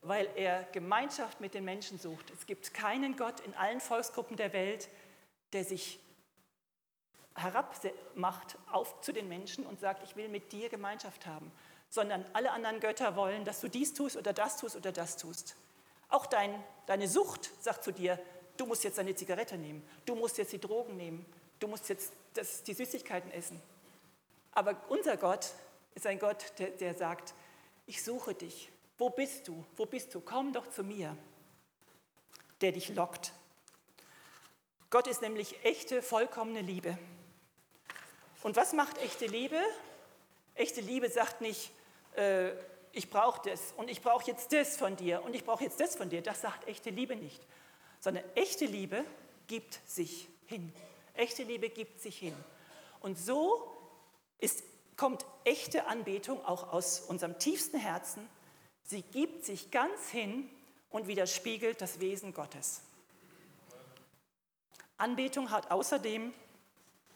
weil 0.00 0.26
er 0.36 0.62
Gemeinschaft 0.72 1.42
mit 1.42 1.52
den 1.52 1.66
Menschen 1.66 1.98
sucht. 1.98 2.30
Es 2.30 2.46
gibt 2.46 2.72
keinen 2.72 3.14
Gott 3.14 3.40
in 3.40 3.52
allen 3.52 3.78
Volksgruppen 3.78 4.38
der 4.38 4.54
Welt, 4.54 4.88
der 5.52 5.64
sich 5.64 6.00
herabmacht 7.34 8.56
auf 8.72 9.02
zu 9.02 9.12
den 9.12 9.28
Menschen 9.28 9.66
und 9.66 9.80
sagt, 9.80 10.02
ich 10.02 10.16
will 10.16 10.30
mit 10.30 10.50
dir 10.50 10.70
Gemeinschaft 10.70 11.26
haben, 11.26 11.52
sondern 11.90 12.24
alle 12.32 12.50
anderen 12.52 12.80
Götter 12.80 13.14
wollen, 13.14 13.44
dass 13.44 13.60
du 13.60 13.68
dies 13.68 13.92
tust 13.92 14.16
oder 14.16 14.32
das 14.32 14.56
tust 14.56 14.76
oder 14.76 14.92
das 14.92 15.18
tust. 15.18 15.56
Auch 16.08 16.24
dein, 16.24 16.64
deine 16.86 17.06
Sucht 17.06 17.50
sagt 17.62 17.84
zu 17.84 17.92
dir, 17.92 18.18
du 18.56 18.64
musst 18.64 18.82
jetzt 18.82 18.96
deine 18.96 19.14
Zigarette 19.14 19.58
nehmen, 19.58 19.86
du 20.06 20.14
musst 20.14 20.38
jetzt 20.38 20.54
die 20.54 20.58
Drogen 20.58 20.96
nehmen, 20.96 21.26
du 21.58 21.68
musst 21.68 21.90
jetzt 21.90 22.14
das, 22.32 22.62
die 22.62 22.72
Süßigkeiten 22.72 23.30
essen. 23.30 23.60
Aber 24.52 24.76
unser 24.88 25.16
Gott 25.16 25.52
ist 25.94 26.06
ein 26.06 26.18
Gott, 26.18 26.52
der, 26.58 26.70
der 26.70 26.94
sagt, 26.94 27.34
ich 27.86 28.02
suche 28.02 28.34
dich. 28.34 28.70
Wo 28.98 29.10
bist 29.10 29.48
du? 29.48 29.64
Wo 29.76 29.86
bist 29.86 30.14
du? 30.14 30.20
Komm 30.20 30.52
doch 30.52 30.68
zu 30.70 30.82
mir, 30.82 31.16
der 32.60 32.72
dich 32.72 32.88
lockt. 32.90 33.32
Gott 34.90 35.06
ist 35.06 35.22
nämlich 35.22 35.64
echte, 35.64 36.02
vollkommene 36.02 36.62
Liebe. 36.62 36.98
Und 38.42 38.56
was 38.56 38.72
macht 38.72 38.98
echte 38.98 39.26
Liebe? 39.26 39.60
Echte 40.54 40.80
Liebe 40.80 41.08
sagt 41.10 41.40
nicht, 41.40 41.70
äh, 42.16 42.50
ich 42.92 43.10
brauche 43.10 43.48
das 43.48 43.72
und 43.76 43.90
ich 43.90 44.02
brauche 44.02 44.26
jetzt 44.26 44.52
das 44.52 44.76
von 44.76 44.96
dir 44.96 45.22
und 45.22 45.34
ich 45.34 45.44
brauche 45.44 45.62
jetzt 45.62 45.78
das 45.78 45.94
von 45.94 46.08
dir. 46.08 46.22
Das 46.22 46.40
sagt 46.40 46.66
echte 46.66 46.90
Liebe 46.90 47.16
nicht. 47.16 47.40
Sondern 48.00 48.24
echte 48.34 48.64
Liebe 48.64 49.04
gibt 49.46 49.78
sich 49.86 50.28
hin. 50.46 50.72
Echte 51.14 51.42
Liebe 51.42 51.68
gibt 51.68 52.00
sich 52.00 52.18
hin. 52.18 52.34
Und 53.00 53.18
so 53.18 53.77
ist, 54.38 54.62
kommt 54.96 55.24
echte 55.44 55.86
Anbetung 55.86 56.44
auch 56.44 56.72
aus 56.72 57.00
unserem 57.00 57.38
tiefsten 57.38 57.78
Herzen. 57.78 58.28
Sie 58.84 59.02
gibt 59.02 59.44
sich 59.44 59.70
ganz 59.70 60.08
hin 60.10 60.48
und 60.90 61.06
widerspiegelt 61.06 61.80
das 61.80 62.00
Wesen 62.00 62.34
Gottes. 62.34 62.80
Anbetung 64.96 65.50
hat 65.50 65.70
außerdem 65.70 66.34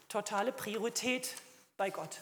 totale 0.07 0.51
Priorität 0.51 1.35
bei 1.75 1.89
Gott. 1.89 2.21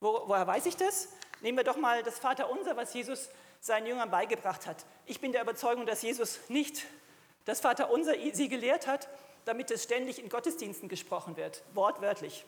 Wo, 0.00 0.22
woher 0.26 0.46
weiß 0.46 0.66
ich 0.66 0.76
das? 0.76 1.08
Nehmen 1.42 1.58
wir 1.58 1.64
doch 1.64 1.76
mal 1.76 2.02
das 2.02 2.18
Vaterunser, 2.18 2.76
was 2.76 2.94
Jesus 2.94 3.28
seinen 3.60 3.86
Jüngern 3.86 4.10
beigebracht 4.10 4.66
hat. 4.66 4.86
Ich 5.06 5.20
bin 5.20 5.32
der 5.32 5.42
Überzeugung, 5.42 5.84
dass 5.84 6.00
Jesus 6.02 6.40
nicht 6.48 6.86
das 7.44 7.60
Vaterunser 7.60 8.14
sie 8.32 8.48
gelehrt 8.48 8.86
hat, 8.86 9.08
damit 9.44 9.70
es 9.70 9.82
ständig 9.82 10.18
in 10.18 10.28
Gottesdiensten 10.28 10.88
gesprochen 10.88 11.36
wird, 11.36 11.62
wortwörtlich. 11.74 12.44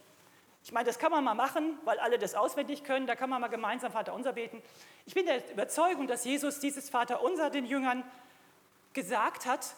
Ich 0.65 0.73
meine, 0.73 0.87
das 0.87 0.99
kann 0.99 1.11
man 1.11 1.25
mal 1.25 1.35
machen, 1.35 1.79
weil 1.85 1.99
alle 1.99 2.19
das 2.19 2.35
auswendig 2.35 2.85
können. 2.85 3.07
Da 3.07 3.17
kann 3.17 3.29
man 3.29 3.41
mal 3.41 3.49
gemeinsam 3.49 3.93
Vaterunser 3.93 4.33
beten. 4.33 4.63
Ich 5.07 5.15
bin 5.15 5.27
der 5.27 5.51
Überzeugung, 5.51 6.07
dass 6.07 6.25
Jesus 6.25 6.61
dieses 6.61 6.89
Vaterunser 6.89 7.51
den 7.51 7.67
Jüngern 7.67 8.05
gesagt 8.93 9.47
hat, 9.47 9.75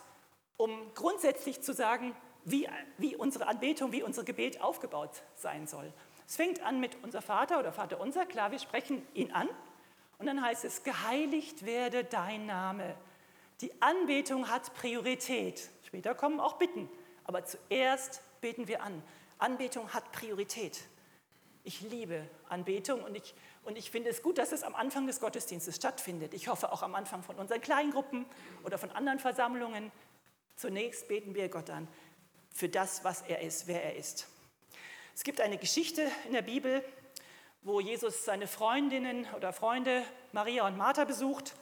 um 0.56 0.92
grundsätzlich 0.94 1.62
zu 1.62 1.72
sagen, 1.72 2.14
wie, 2.44 2.68
wie 2.98 3.16
unsere 3.16 3.46
Anbetung, 3.46 3.92
wie 3.92 4.02
unser 4.02 4.24
Gebet 4.24 4.60
aufgebaut 4.60 5.22
sein 5.34 5.66
soll. 5.66 5.90
Es 6.26 6.36
fängt 6.36 6.62
an 6.62 6.80
mit 6.80 6.96
unser 7.02 7.22
Vater 7.22 7.58
oder 7.58 7.72
Vater 7.72 8.00
unser, 8.00 8.26
klar, 8.26 8.50
wir 8.50 8.58
sprechen 8.58 9.06
ihn 9.14 9.32
an. 9.32 9.48
Und 10.18 10.26
dann 10.26 10.42
heißt 10.42 10.64
es, 10.64 10.82
geheiligt 10.82 11.64
werde 11.64 12.04
dein 12.04 12.46
Name. 12.46 12.94
Die 13.60 13.72
Anbetung 13.80 14.50
hat 14.50 14.74
Priorität. 14.74 15.70
Später 15.86 16.14
kommen 16.14 16.40
auch 16.40 16.54
Bitten. 16.54 16.88
Aber 17.24 17.44
zuerst 17.44 18.22
beten 18.40 18.68
wir 18.68 18.82
an. 18.82 19.02
Anbetung 19.38 19.92
hat 19.92 20.12
Priorität. 20.12 20.80
Ich 21.62 21.80
liebe 21.80 22.28
Anbetung 22.48 23.02
und 23.02 23.16
ich, 23.16 23.34
und 23.64 23.78
ich 23.78 23.90
finde 23.90 24.10
es 24.10 24.22
gut, 24.22 24.38
dass 24.38 24.52
es 24.52 24.62
am 24.62 24.74
Anfang 24.74 25.06
des 25.06 25.20
Gottesdienstes 25.20 25.76
stattfindet. 25.76 26.34
Ich 26.34 26.48
hoffe 26.48 26.70
auch 26.72 26.82
am 26.82 26.94
Anfang 26.94 27.22
von 27.22 27.36
unseren 27.36 27.60
Kleingruppen 27.60 28.26
oder 28.64 28.76
von 28.76 28.90
anderen 28.90 29.18
Versammlungen. 29.18 29.90
Zunächst 30.56 31.08
beten 31.08 31.34
wir 31.34 31.48
Gott 31.48 31.70
an 31.70 31.88
für 32.52 32.68
das, 32.68 33.02
was 33.02 33.22
er 33.22 33.40
ist, 33.40 33.66
wer 33.66 33.82
er 33.82 33.96
ist. 33.96 34.28
Es 35.14 35.24
gibt 35.24 35.40
eine 35.40 35.58
Geschichte 35.58 36.10
in 36.26 36.32
der 36.32 36.42
Bibel, 36.42 36.84
wo 37.62 37.80
Jesus 37.80 38.24
seine 38.24 38.46
Freundinnen 38.46 39.26
oder 39.36 39.52
Freunde 39.52 40.02
Maria 40.32 40.66
und 40.66 40.76
Martha 40.76 41.04
besucht. 41.04 41.54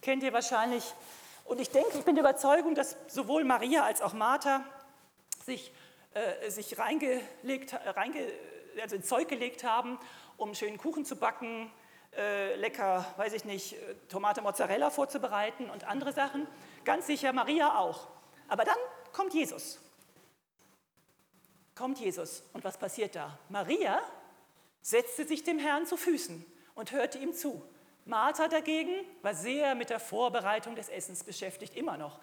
Kennt 0.00 0.22
ihr 0.22 0.32
wahrscheinlich. 0.32 0.84
Und 1.44 1.60
ich 1.60 1.70
denke, 1.70 1.98
ich 1.98 2.04
bin 2.04 2.14
der 2.14 2.22
Überzeugung, 2.22 2.74
dass 2.74 2.96
sowohl 3.08 3.44
Maria 3.44 3.84
als 3.84 4.00
auch 4.00 4.12
Martha 4.12 4.64
sich, 5.44 5.72
äh, 6.14 6.50
sich 6.50 6.78
reingelegt, 6.78 7.74
reinge, 7.86 8.26
also 8.80 8.96
ins 8.96 9.06
Zeug 9.06 9.28
gelegt 9.28 9.64
haben, 9.64 9.98
um 10.36 10.54
schönen 10.54 10.78
Kuchen 10.78 11.04
zu 11.04 11.16
backen, 11.16 11.70
äh, 12.16 12.56
lecker, 12.56 13.06
weiß 13.16 13.32
ich 13.34 13.44
nicht, 13.44 13.76
Tomate 14.08 14.42
Mozzarella 14.42 14.90
vorzubereiten 14.90 15.70
und 15.70 15.84
andere 15.84 16.12
Sachen. 16.12 16.46
Ganz 16.84 17.06
sicher 17.06 17.32
Maria 17.32 17.78
auch. 17.78 18.08
Aber 18.48 18.64
dann 18.64 18.78
kommt 19.12 19.34
Jesus 19.34 19.80
kommt 21.80 21.98
Jesus. 21.98 22.42
Und 22.52 22.62
was 22.62 22.76
passiert 22.76 23.16
da? 23.16 23.38
Maria 23.48 24.02
setzte 24.82 25.26
sich 25.26 25.44
dem 25.44 25.58
Herrn 25.58 25.86
zu 25.86 25.96
Füßen 25.96 26.44
und 26.74 26.92
hörte 26.92 27.16
ihm 27.16 27.32
zu. 27.32 27.62
Martha 28.04 28.48
dagegen 28.48 28.92
war 29.22 29.34
sehr 29.34 29.74
mit 29.74 29.88
der 29.88 29.98
Vorbereitung 29.98 30.74
des 30.74 30.90
Essens 30.90 31.24
beschäftigt, 31.24 31.74
immer 31.74 31.96
noch. 31.96 32.20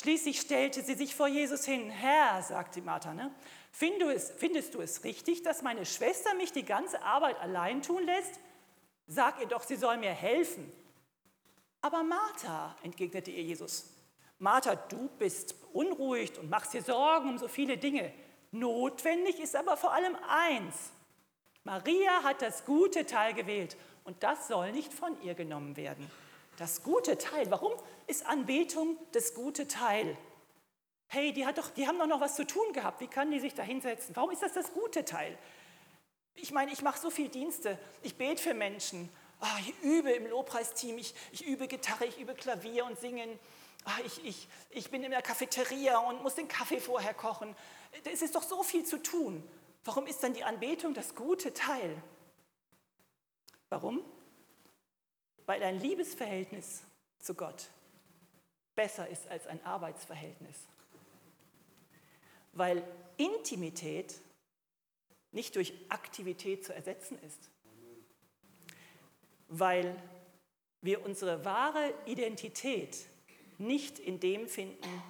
Schließlich 0.00 0.40
stellte 0.40 0.80
sie 0.82 0.94
sich 0.94 1.16
vor 1.16 1.26
Jesus 1.26 1.64
hin. 1.64 1.90
Herr, 1.90 2.40
sagte 2.42 2.80
Martha, 2.82 3.14
ne, 3.14 3.34
findest, 3.72 4.00
du 4.00 4.10
es, 4.10 4.30
findest 4.30 4.74
du 4.74 4.80
es 4.80 5.02
richtig, 5.02 5.42
dass 5.42 5.62
meine 5.62 5.84
Schwester 5.84 6.34
mich 6.34 6.52
die 6.52 6.64
ganze 6.64 7.02
Arbeit 7.02 7.40
allein 7.40 7.82
tun 7.82 8.04
lässt? 8.04 8.38
Sag 9.08 9.40
ihr 9.40 9.48
doch, 9.48 9.64
sie 9.64 9.74
soll 9.74 9.96
mir 9.96 10.12
helfen. 10.12 10.72
Aber 11.80 12.04
Martha, 12.04 12.76
entgegnete 12.84 13.32
ihr 13.32 13.42
Jesus, 13.42 13.86
Martha, 14.38 14.76
du 14.76 15.08
bist 15.18 15.56
unruhig 15.72 16.38
und 16.38 16.48
machst 16.48 16.74
dir 16.74 16.82
Sorgen 16.82 17.30
um 17.30 17.38
so 17.38 17.48
viele 17.48 17.76
Dinge. 17.76 18.12
Notwendig 18.52 19.40
ist 19.40 19.56
aber 19.56 19.76
vor 19.76 19.92
allem 19.92 20.16
eins. 20.28 20.92
Maria 21.64 22.22
hat 22.22 22.40
das 22.40 22.64
gute 22.64 23.04
Teil 23.04 23.34
gewählt 23.34 23.76
und 24.04 24.22
das 24.22 24.46
soll 24.46 24.70
nicht 24.70 24.94
von 24.94 25.20
ihr 25.22 25.34
genommen 25.34 25.76
werden. 25.76 26.08
Das 26.56 26.84
gute 26.84 27.18
Teil, 27.18 27.50
warum 27.50 27.72
ist 28.08 28.26
Anbetung 28.26 28.96
das 29.12 29.34
gute 29.34 29.68
Teil? 29.68 30.16
Hey, 31.08 31.32
die, 31.32 31.46
doch, 31.54 31.70
die 31.70 31.86
haben 31.86 31.98
doch 31.98 32.06
noch 32.06 32.20
was 32.20 32.36
zu 32.36 32.46
tun 32.46 32.72
gehabt. 32.72 33.00
Wie 33.00 33.06
kann 33.06 33.30
die 33.30 33.40
sich 33.40 33.54
da 33.54 33.62
hinsetzen? 33.62 34.16
Warum 34.16 34.30
ist 34.30 34.42
das 34.42 34.52
das 34.52 34.72
gute 34.72 35.04
Teil? 35.04 35.38
Ich 36.34 36.52
meine, 36.52 36.72
ich 36.72 36.82
mache 36.82 36.98
so 36.98 37.10
viele 37.10 37.28
Dienste. 37.28 37.78
Ich 38.02 38.16
bete 38.16 38.42
für 38.42 38.54
Menschen. 38.54 39.08
Oh, 39.40 39.60
ich 39.60 39.74
übe 39.82 40.10
im 40.10 40.26
Lobpreisteam. 40.26 40.98
Ich, 40.98 41.14
ich 41.32 41.46
übe 41.46 41.66
Gitarre, 41.66 42.06
ich 42.06 42.18
übe 42.18 42.34
Klavier 42.34 42.84
und 42.84 42.98
Singen. 42.98 43.38
Oh, 43.86 44.04
ich, 44.04 44.24
ich, 44.24 44.48
ich 44.70 44.90
bin 44.90 45.02
in 45.02 45.10
der 45.10 45.22
Cafeteria 45.22 45.98
und 45.98 46.22
muss 46.22 46.34
den 46.34 46.48
Kaffee 46.48 46.80
vorher 46.80 47.14
kochen. 47.14 47.56
Es 48.04 48.22
ist 48.22 48.34
doch 48.34 48.42
so 48.42 48.62
viel 48.62 48.84
zu 48.84 49.02
tun. 49.02 49.42
Warum 49.84 50.06
ist 50.06 50.22
dann 50.22 50.34
die 50.34 50.44
Anbetung 50.44 50.92
das 50.92 51.14
gute 51.14 51.54
Teil? 51.54 52.02
Warum? 53.70 54.04
Weil 55.46 55.62
ein 55.62 55.78
Liebesverhältnis 55.78 56.82
zu 57.18 57.34
Gott 57.34 57.70
besser 58.78 59.08
ist 59.08 59.26
als 59.26 59.48
ein 59.48 59.60
Arbeitsverhältnis. 59.64 60.56
Weil 62.52 62.84
Intimität 63.16 64.14
nicht 65.32 65.56
durch 65.56 65.74
Aktivität 65.88 66.64
zu 66.64 66.72
ersetzen 66.72 67.18
ist. 67.26 67.50
Weil 69.48 70.00
wir 70.80 71.04
unsere 71.04 71.44
wahre 71.44 71.92
Identität 72.06 73.08
nicht 73.58 73.98
in 73.98 74.20
dem 74.20 74.46
finden, 74.46 75.02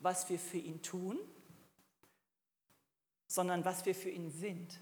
was 0.00 0.28
wir 0.28 0.40
für 0.40 0.58
ihn 0.58 0.82
tun, 0.82 1.20
sondern 3.28 3.64
was 3.64 3.86
wir 3.86 3.94
für 3.94 4.10
ihn 4.10 4.32
sind. 4.32 4.80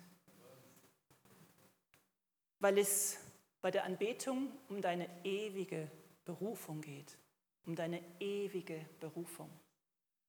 Weil 2.60 2.78
es 2.78 3.18
bei 3.60 3.70
der 3.70 3.84
Anbetung 3.84 4.50
um 4.70 4.80
deine 4.80 5.06
ewige 5.22 5.90
Berufung 6.24 6.80
geht, 6.80 7.18
um 7.66 7.75
deine 7.75 8.02
ewige 8.21 8.85
Berufung. 9.00 9.50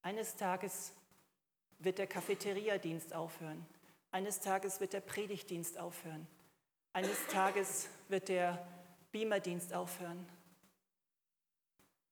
Eines 0.02 0.36
Tages 0.36 0.94
wird 1.80 1.98
der 1.98 2.08
Cafeteria-Dienst 2.08 3.13
aufhören. 3.13 3.66
Eines 4.12 4.40
Tages 4.40 4.80
wird 4.80 4.94
der 4.94 5.02
Predigtdienst 5.02 5.78
aufhören. 5.78 6.28
Eines 6.94 7.25
Tages 7.28 7.90
wird 8.10 8.30
der 8.30 8.66
Beamerdienst 9.12 9.74
aufhören. 9.74 10.28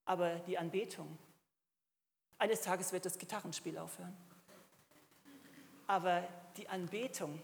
Aber 0.06 0.36
die 0.40 0.58
Anbetung, 0.58 1.18
eines 2.38 2.62
Tages 2.62 2.92
wird 2.92 3.06
das 3.06 3.20
Gitarrenspiel 3.20 3.78
aufhören. 3.78 4.18
Aber 5.86 6.28
die 6.58 6.68
Anbetung, 6.68 7.42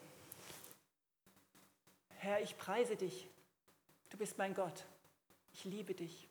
Herr, 2.17 2.41
ich 2.41 2.57
preise 2.57 2.95
dich, 2.95 3.27
du 4.09 4.17
bist 4.17 4.37
mein 4.37 4.53
Gott, 4.55 4.85
ich 5.53 5.65
liebe 5.65 5.93
dich. 5.93 6.27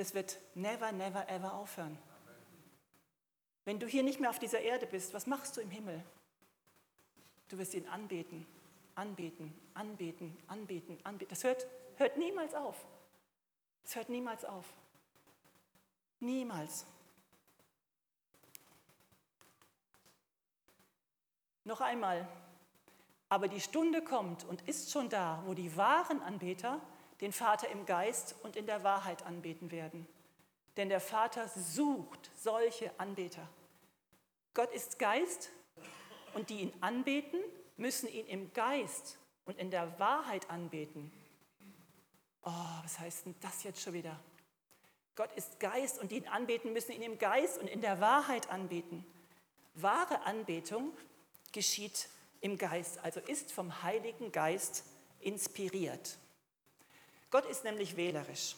Das 0.00 0.14
wird 0.14 0.38
never, 0.54 0.92
never, 0.92 1.28
ever 1.28 1.52
aufhören. 1.52 1.98
Wenn 3.66 3.78
du 3.78 3.86
hier 3.86 4.02
nicht 4.02 4.18
mehr 4.18 4.30
auf 4.30 4.38
dieser 4.38 4.60
Erde 4.60 4.86
bist, 4.86 5.12
was 5.12 5.26
machst 5.26 5.58
du 5.58 5.60
im 5.60 5.68
Himmel? 5.68 6.02
Du 7.48 7.58
wirst 7.58 7.74
ihn 7.74 7.86
anbeten, 7.86 8.46
anbeten, 8.94 9.52
anbeten, 9.74 10.34
anbeten, 10.46 10.98
anbeten. 11.04 11.28
Das 11.28 11.44
hört, 11.44 11.66
hört 11.96 12.16
niemals 12.16 12.54
auf. 12.54 12.82
Es 13.84 13.94
hört 13.94 14.08
niemals 14.08 14.46
auf. 14.46 14.64
Niemals. 16.18 16.86
Noch 21.64 21.82
einmal. 21.82 22.26
Aber 23.28 23.48
die 23.48 23.60
Stunde 23.60 24.02
kommt 24.02 24.44
und 24.44 24.66
ist 24.66 24.90
schon 24.92 25.10
da, 25.10 25.42
wo 25.44 25.52
die 25.52 25.76
wahren 25.76 26.22
Anbeter 26.22 26.80
den 27.20 27.32
Vater 27.32 27.68
im 27.68 27.86
Geist 27.86 28.34
und 28.42 28.56
in 28.56 28.66
der 28.66 28.82
Wahrheit 28.82 29.24
anbeten 29.26 29.70
werden. 29.70 30.06
Denn 30.76 30.88
der 30.88 31.00
Vater 31.00 31.48
sucht 31.48 32.30
solche 32.36 32.90
Anbeter. 32.98 33.46
Gott 34.54 34.72
ist 34.72 34.98
Geist 34.98 35.50
und 36.34 36.50
die 36.50 36.60
ihn 36.60 36.72
anbeten, 36.80 37.40
müssen 37.76 38.08
ihn 38.08 38.26
im 38.26 38.52
Geist 38.52 39.18
und 39.44 39.58
in 39.58 39.70
der 39.70 39.98
Wahrheit 39.98 40.48
anbeten. 40.50 41.10
Oh, 42.42 42.50
was 42.82 42.98
heißt 42.98 43.26
denn 43.26 43.34
das 43.40 43.62
jetzt 43.64 43.82
schon 43.82 43.92
wieder? 43.92 44.18
Gott 45.16 45.32
ist 45.36 45.60
Geist 45.60 45.98
und 45.98 46.10
die 46.10 46.16
ihn 46.16 46.28
anbeten, 46.28 46.72
müssen 46.72 46.92
ihn 46.92 47.02
im 47.02 47.18
Geist 47.18 47.58
und 47.58 47.68
in 47.68 47.80
der 47.80 48.00
Wahrheit 48.00 48.48
anbeten. 48.50 49.04
Wahre 49.74 50.22
Anbetung 50.22 50.92
geschieht 51.52 52.08
im 52.40 52.56
Geist, 52.56 52.98
also 53.00 53.20
ist 53.20 53.52
vom 53.52 53.82
Heiligen 53.82 54.32
Geist 54.32 54.84
inspiriert. 55.20 56.16
Gott 57.30 57.46
ist 57.46 57.64
nämlich 57.64 57.96
wählerisch. 57.96 58.56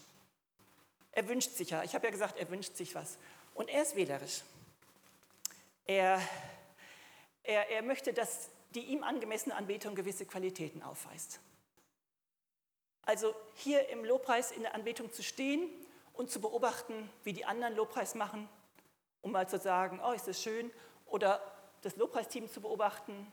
Er 1.12 1.28
wünscht 1.28 1.50
sich 1.52 1.70
ja, 1.70 1.82
ich 1.82 1.94
habe 1.94 2.06
ja 2.06 2.10
gesagt, 2.10 2.38
er 2.38 2.50
wünscht 2.50 2.74
sich 2.76 2.94
was. 2.94 3.18
Und 3.54 3.68
er 3.68 3.82
ist 3.82 3.96
wählerisch. 3.96 4.42
Er, 5.86 6.20
er, 7.42 7.70
er 7.70 7.82
möchte, 7.82 8.12
dass 8.12 8.48
die 8.74 8.80
ihm 8.80 9.02
angemessene 9.02 9.54
Anbetung 9.54 9.94
gewisse 9.94 10.24
Qualitäten 10.24 10.82
aufweist. 10.82 11.40
Also 13.02 13.34
hier 13.56 13.88
im 13.90 14.04
Lobpreis 14.04 14.52
in 14.52 14.62
der 14.62 14.74
Anbetung 14.74 15.12
zu 15.12 15.22
stehen 15.22 15.68
und 16.14 16.30
zu 16.30 16.40
beobachten, 16.40 17.10
wie 17.24 17.32
die 17.32 17.44
anderen 17.44 17.74
Lobpreis 17.74 18.14
machen, 18.14 18.48
um 19.20 19.32
mal 19.32 19.48
zu 19.48 19.58
sagen, 19.58 20.00
oh, 20.02 20.12
ist 20.12 20.28
das 20.28 20.40
schön, 20.40 20.70
oder 21.06 21.40
das 21.82 21.96
Lobpreisteam 21.96 22.50
zu 22.50 22.60
beobachten 22.60 23.26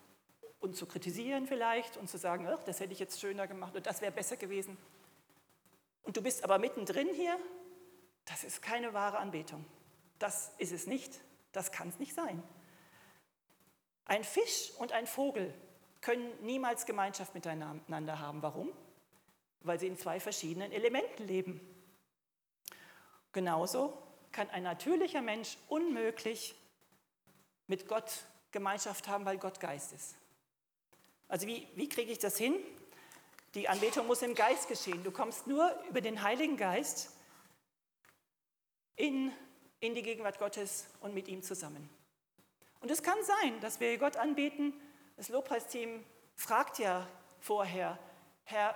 und 0.59 0.75
zu 0.75 0.85
kritisieren 0.85 1.45
vielleicht 1.45 1.97
und 1.97 2.09
zu 2.09 2.17
sagen, 2.17 2.47
oh, 2.47 2.59
das 2.65 2.79
hätte 2.79 2.93
ich 2.93 2.99
jetzt 2.99 3.19
schöner 3.19 3.47
gemacht 3.47 3.75
und 3.75 3.85
das 3.85 4.01
wäre 4.01 4.11
besser 4.11 4.37
gewesen. 4.37 4.77
Und 6.09 6.17
du 6.17 6.23
bist 6.23 6.43
aber 6.43 6.57
mittendrin 6.57 7.13
hier, 7.13 7.37
das 8.25 8.43
ist 8.43 8.63
keine 8.63 8.95
wahre 8.95 9.19
Anbetung. 9.19 9.63
Das 10.17 10.51
ist 10.57 10.71
es 10.71 10.87
nicht. 10.87 11.19
Das 11.51 11.71
kann 11.71 11.89
es 11.89 11.99
nicht 11.99 12.15
sein. 12.15 12.41
Ein 14.05 14.23
Fisch 14.23 14.71
und 14.79 14.91
ein 14.91 15.05
Vogel 15.05 15.53
können 16.01 16.31
niemals 16.41 16.87
Gemeinschaft 16.87 17.35
miteinander 17.35 18.17
haben. 18.17 18.41
Warum? 18.41 18.71
Weil 19.61 19.79
sie 19.79 19.85
in 19.85 19.99
zwei 19.99 20.19
verschiedenen 20.19 20.71
Elementen 20.71 21.27
leben. 21.27 21.61
Genauso 23.31 23.95
kann 24.31 24.49
ein 24.49 24.63
natürlicher 24.63 25.21
Mensch 25.21 25.59
unmöglich 25.67 26.55
mit 27.67 27.87
Gott 27.87 28.23
Gemeinschaft 28.49 29.07
haben, 29.07 29.25
weil 29.25 29.37
Gott 29.37 29.59
Geist 29.59 29.93
ist. 29.93 30.15
Also 31.27 31.45
wie, 31.45 31.67
wie 31.75 31.87
kriege 31.87 32.11
ich 32.11 32.17
das 32.17 32.35
hin? 32.35 32.55
Die 33.55 33.67
Anbetung 33.67 34.07
muss 34.07 34.21
im 34.21 34.35
Geist 34.35 34.67
geschehen. 34.67 35.03
Du 35.03 35.11
kommst 35.11 35.47
nur 35.47 35.73
über 35.89 36.01
den 36.01 36.21
Heiligen 36.21 36.57
Geist 36.57 37.11
in 38.95 39.31
in 39.79 39.95
die 39.95 40.03
Gegenwart 40.03 40.39
Gottes 40.39 40.87
und 41.01 41.13
mit 41.13 41.27
ihm 41.27 41.41
zusammen. 41.41 41.89
Und 42.81 42.91
es 42.91 43.03
kann 43.03 43.17
sein, 43.23 43.59
dass 43.61 43.79
wir 43.79 43.97
Gott 43.97 44.17
anbeten. 44.17 44.73
Das 45.17 45.29
Lobpreisteam 45.29 46.03
fragt 46.35 46.79
ja 46.79 47.07
vorher, 47.39 47.97
Herr, 48.43 48.71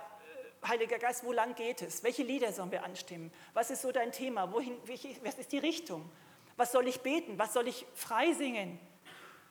äh, 0.62 0.66
Heiliger 0.68 0.98
Geist, 0.98 1.24
wo 1.24 1.32
lang 1.32 1.54
geht 1.54 1.82
es? 1.82 2.02
Welche 2.02 2.22
Lieder 2.22 2.52
sollen 2.52 2.70
wir 2.70 2.84
anstimmen? 2.84 3.32
Was 3.52 3.70
ist 3.70 3.82
so 3.82 3.92
dein 3.92 4.12
Thema? 4.12 4.52
Wohin, 4.52 4.76
was 5.22 5.34
ist 5.38 5.52
die 5.52 5.58
Richtung? 5.58 6.10
Was 6.56 6.72
soll 6.72 6.86
ich 6.86 7.00
beten? 7.00 7.38
Was 7.38 7.52
soll 7.52 7.68
ich 7.68 7.86
frei 7.94 8.32
singen? 8.32 8.78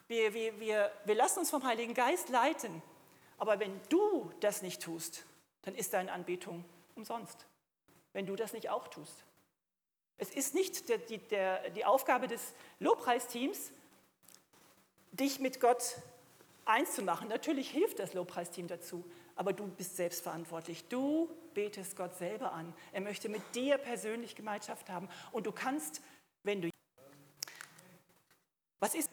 Wir, 0.07 0.33
wir, 0.33 0.59
wir, 0.59 0.91
wir 1.05 1.15
lassen 1.15 1.39
uns 1.39 1.49
vom 1.49 1.63
Heiligen 1.63 1.93
Geist 1.93 2.29
leiten. 2.29 2.81
Aber 3.43 3.59
wenn 3.59 3.77
du 3.89 4.31
das 4.39 4.61
nicht 4.61 4.81
tust, 4.81 5.25
dann 5.63 5.75
ist 5.75 5.91
deine 5.91 6.13
Anbetung 6.13 6.63
umsonst. 6.95 7.45
Wenn 8.13 8.25
du 8.25 8.37
das 8.37 8.53
nicht 8.53 8.69
auch 8.69 8.87
tust. 8.87 9.25
Es 10.17 10.29
ist 10.29 10.55
nicht 10.55 10.87
der, 10.87 10.97
die, 10.99 11.17
der, 11.17 11.69
die 11.71 11.83
Aufgabe 11.83 12.29
des 12.29 12.53
Lobpreisteams, 12.79 13.73
dich 15.11 15.41
mit 15.41 15.59
Gott 15.59 15.97
eins 16.63 16.95
zu 16.95 17.01
machen. 17.01 17.27
Natürlich 17.27 17.69
hilft 17.69 17.99
das 17.99 18.13
Lobpreisteam 18.13 18.69
dazu, 18.69 19.03
aber 19.35 19.51
du 19.51 19.67
bist 19.67 19.97
selbst 19.97 20.23
verantwortlich. 20.23 20.85
Du 20.87 21.29
betest 21.53 21.97
Gott 21.97 22.15
selber 22.15 22.53
an. 22.53 22.73
Er 22.93 23.01
möchte 23.01 23.27
mit 23.27 23.41
dir 23.53 23.77
persönlich 23.77 24.37
Gemeinschaft 24.37 24.89
haben. 24.89 25.09
Und 25.33 25.45
du 25.47 25.51
kannst, 25.51 26.01
wenn 26.43 26.61
du... 26.61 26.69
Was 28.79 28.95
ist 28.95 29.09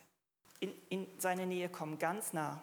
in, 0.60 0.72
in 0.88 1.08
seine 1.18 1.48
Nähe 1.48 1.68
kommen, 1.68 1.98
ganz 1.98 2.32
nah? 2.32 2.62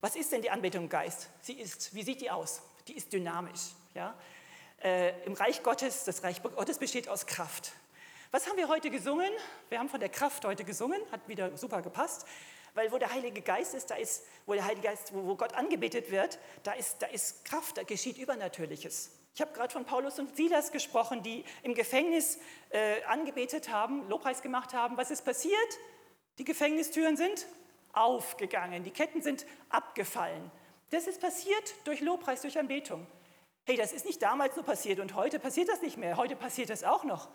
Was 0.00 0.14
ist 0.14 0.30
denn 0.30 0.42
die 0.42 0.50
Anbetung 0.50 0.84
im 0.84 0.88
Geist? 0.88 1.28
Sie 1.40 1.54
ist, 1.54 1.92
wie 1.92 2.04
sieht 2.04 2.20
die 2.20 2.30
aus? 2.30 2.62
Die 2.86 2.96
ist 2.96 3.12
dynamisch. 3.12 3.72
Ja? 3.94 4.14
Äh, 4.80 5.24
Im 5.24 5.32
Reich 5.32 5.62
Gottes, 5.64 6.04
das 6.04 6.22
Reich 6.22 6.40
Gottes 6.40 6.78
besteht 6.78 7.08
aus 7.08 7.26
Kraft. 7.26 7.72
Was 8.30 8.46
haben 8.46 8.56
wir 8.56 8.68
heute 8.68 8.90
gesungen? 8.90 9.30
Wir 9.70 9.80
haben 9.80 9.88
von 9.88 9.98
der 9.98 10.08
Kraft 10.08 10.44
heute 10.44 10.62
gesungen, 10.62 11.00
hat 11.10 11.26
wieder 11.26 11.56
super 11.56 11.82
gepasst, 11.82 12.26
weil 12.74 12.92
wo 12.92 12.98
der 12.98 13.12
Heilige 13.12 13.42
Geist 13.42 13.74
ist, 13.74 13.90
da 13.90 13.96
ist, 13.96 14.24
wo 14.46 14.52
der 14.52 14.64
Heilige 14.66 14.86
Geist, 14.86 15.12
wo, 15.12 15.26
wo 15.26 15.34
Gott 15.34 15.54
angebetet 15.54 16.12
wird, 16.12 16.38
da 16.62 16.72
ist, 16.72 17.02
da 17.02 17.06
ist 17.06 17.44
Kraft, 17.44 17.76
da 17.76 17.82
geschieht 17.82 18.18
Übernatürliches. 18.18 19.10
Ich 19.34 19.40
habe 19.40 19.52
gerade 19.52 19.72
von 19.72 19.84
Paulus 19.84 20.20
und 20.20 20.36
Silas 20.36 20.70
gesprochen, 20.70 21.24
die 21.24 21.44
im 21.64 21.74
Gefängnis 21.74 22.38
äh, 22.70 23.02
angebetet 23.04 23.68
haben, 23.70 24.08
Lobpreis 24.08 24.42
gemacht 24.42 24.74
haben. 24.74 24.96
Was 24.96 25.10
ist 25.10 25.24
passiert? 25.24 25.78
Die 26.38 26.44
Gefängnistüren 26.44 27.16
sind 27.16 27.46
aufgegangen, 27.92 28.84
die 28.84 28.90
Ketten 28.90 29.22
sind 29.22 29.46
abgefallen. 29.68 30.50
Das 30.90 31.06
ist 31.06 31.20
passiert 31.20 31.74
durch 31.84 32.00
Lobpreis, 32.00 32.42
durch 32.42 32.58
Anbetung. 32.58 33.06
Hey, 33.64 33.76
das 33.76 33.92
ist 33.92 34.06
nicht 34.06 34.22
damals 34.22 34.56
nur 34.56 34.64
passiert 34.64 35.00
und 35.00 35.14
heute 35.14 35.38
passiert 35.38 35.68
das 35.68 35.82
nicht 35.82 35.98
mehr. 35.98 36.16
Heute 36.16 36.36
passiert 36.36 36.70
das 36.70 36.84
auch 36.84 37.04
noch. 37.04 37.28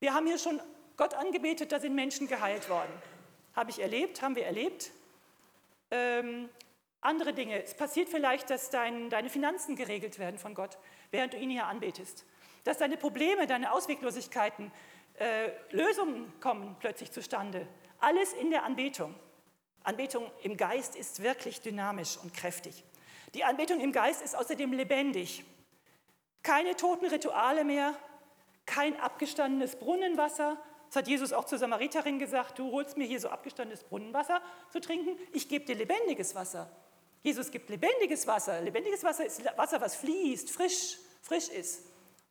Wir 0.00 0.14
haben 0.14 0.26
hier 0.26 0.38
schon 0.38 0.60
Gott 0.96 1.14
angebetet, 1.14 1.72
da 1.72 1.80
sind 1.80 1.94
Menschen 1.94 2.26
geheilt 2.28 2.70
worden. 2.70 2.92
Habe 3.54 3.70
ich 3.70 3.80
erlebt, 3.80 4.22
haben 4.22 4.36
wir 4.36 4.46
erlebt. 4.46 4.90
Ähm, 5.90 6.48
andere 7.00 7.32
Dinge. 7.32 7.62
Es 7.62 7.74
passiert 7.74 8.08
vielleicht, 8.08 8.50
dass 8.50 8.70
dein, 8.70 9.10
deine 9.10 9.28
Finanzen 9.28 9.76
geregelt 9.76 10.18
werden 10.18 10.38
von 10.38 10.54
Gott, 10.54 10.78
während 11.10 11.34
du 11.34 11.36
ihn 11.36 11.50
hier 11.50 11.66
anbetest. 11.66 12.24
Dass 12.64 12.78
deine 12.78 12.96
Probleme, 12.96 13.46
deine 13.46 13.72
Ausweglosigkeiten, 13.72 14.72
äh, 15.18 15.50
Lösungen 15.70 16.32
kommen 16.40 16.76
plötzlich 16.80 17.12
zustande. 17.12 17.66
Alles 18.00 18.32
in 18.32 18.50
der 18.50 18.64
Anbetung. 18.64 19.14
Anbetung 19.86 20.30
im 20.42 20.56
Geist 20.56 20.96
ist 20.96 21.22
wirklich 21.22 21.60
dynamisch 21.60 22.18
und 22.22 22.34
kräftig. 22.34 22.84
Die 23.34 23.44
Anbetung 23.44 23.80
im 23.80 23.92
Geist 23.92 24.22
ist 24.22 24.34
außerdem 24.34 24.72
lebendig. 24.72 25.44
Keine 26.42 26.74
toten 26.76 27.06
Rituale 27.06 27.64
mehr, 27.64 27.94
kein 28.64 28.98
abgestandenes 28.98 29.76
Brunnenwasser. 29.76 30.60
Das 30.88 30.96
hat 30.96 31.08
Jesus 31.08 31.32
auch 31.32 31.44
zur 31.44 31.58
Samariterin 31.58 32.18
gesagt, 32.18 32.58
du 32.58 32.72
holst 32.72 32.96
mir 32.96 33.06
hier 33.06 33.20
so 33.20 33.28
abgestandenes 33.28 33.84
Brunnenwasser 33.84 34.40
zu 34.70 34.80
trinken, 34.80 35.18
ich 35.32 35.48
gebe 35.48 35.64
dir 35.64 35.76
lebendiges 35.76 36.34
Wasser. 36.34 36.70
Jesus 37.22 37.50
gibt 37.50 37.68
lebendiges 37.70 38.26
Wasser. 38.26 38.60
Lebendiges 38.60 39.02
Wasser 39.02 39.24
ist 39.24 39.44
Wasser, 39.56 39.80
was 39.80 39.96
fließt, 39.96 40.50
frisch, 40.50 40.98
frisch 41.22 41.48
ist. 41.48 41.82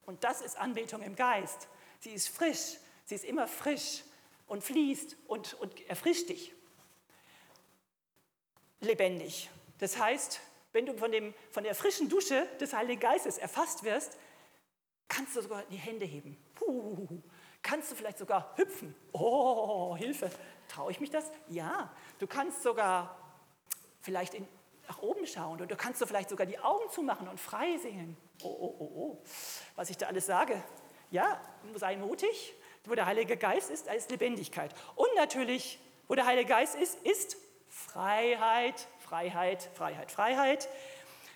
Und 0.06 0.24
das 0.24 0.42
ist 0.42 0.58
Anbetung 0.58 1.02
im 1.02 1.16
Geist. 1.16 1.68
Sie 2.00 2.12
ist 2.12 2.30
frisch, 2.30 2.78
sie 3.06 3.16
ist 3.16 3.26
immer 3.26 3.48
frisch 3.48 4.04
und 4.48 4.64
fließt 4.64 5.18
und, 5.28 5.54
und 5.56 5.90
erfrischt 5.90 6.30
dich. 6.30 6.54
Lebendig. 8.82 9.50
Das 9.80 9.98
heißt, 9.98 10.40
wenn 10.72 10.86
du 10.86 10.98
von, 10.98 11.12
dem, 11.12 11.34
von 11.52 11.64
der 11.64 11.76
frischen 11.76 12.10
Dusche 12.10 12.48
des 12.60 12.74
Heiligen 12.74 13.00
Geistes 13.00 13.38
erfasst 13.38 13.84
wirst, 13.84 14.18
kannst 15.08 15.36
du 15.36 15.42
sogar 15.42 15.64
die 15.70 15.78
Hände 15.78 16.06
heben. 16.06 16.38
Puh, 16.54 17.22
kannst 17.62 17.92
du 17.92 17.96
vielleicht 17.96 18.18
sogar 18.18 18.54
hüpfen. 18.58 18.96
Oh, 19.12 19.96
Hilfe. 19.96 20.30
Traue 20.68 20.92
ich 20.92 21.00
mich 21.00 21.10
das? 21.10 21.32
Ja. 21.48 21.94
Du 22.20 22.28
kannst 22.28 22.64
sogar 22.64 23.18
vielleicht 24.02 24.34
in, 24.34 24.48
nach 24.88 25.02
oben 25.02 25.26
schauen 25.26 25.54
oder 25.54 25.66
du 25.66 25.76
kannst 25.76 26.02
du 26.02 26.06
vielleicht 26.06 26.30
sogar 26.30 26.46
die 26.46 26.60
Augen 26.60 26.90
zumachen 26.90 27.28
und 27.28 27.40
frei 27.40 27.78
singen. 27.78 28.18
Oh, 28.44 28.48
oh, 28.48 28.76
oh, 28.80 28.92
oh. 28.96 29.24
Was 29.76 29.90
ich 29.90 29.98
da 29.98 30.08
alles 30.08 30.26
sage. 30.26 30.62
Ja, 31.12 31.40
sei 31.76 31.96
mutig. 31.98 32.54
Wo 32.84 32.94
der 32.94 33.08
Heilige 33.08 33.36
Geist 33.36 33.72
ist, 33.72 33.88
da 33.88 33.94
ist 33.94 34.12
Lebendigkeit. 34.12 34.72
Und 34.96 35.10
natürlich, 35.16 35.80
wo 36.08 36.14
der 36.14 36.26
Heilige 36.26 36.50
Geist 36.50 36.76
ist, 36.76 37.00
ist 37.00 37.38
Freiheit, 37.76 38.88
Freiheit, 39.00 39.70
Freiheit, 39.74 40.10
Freiheit. 40.10 40.70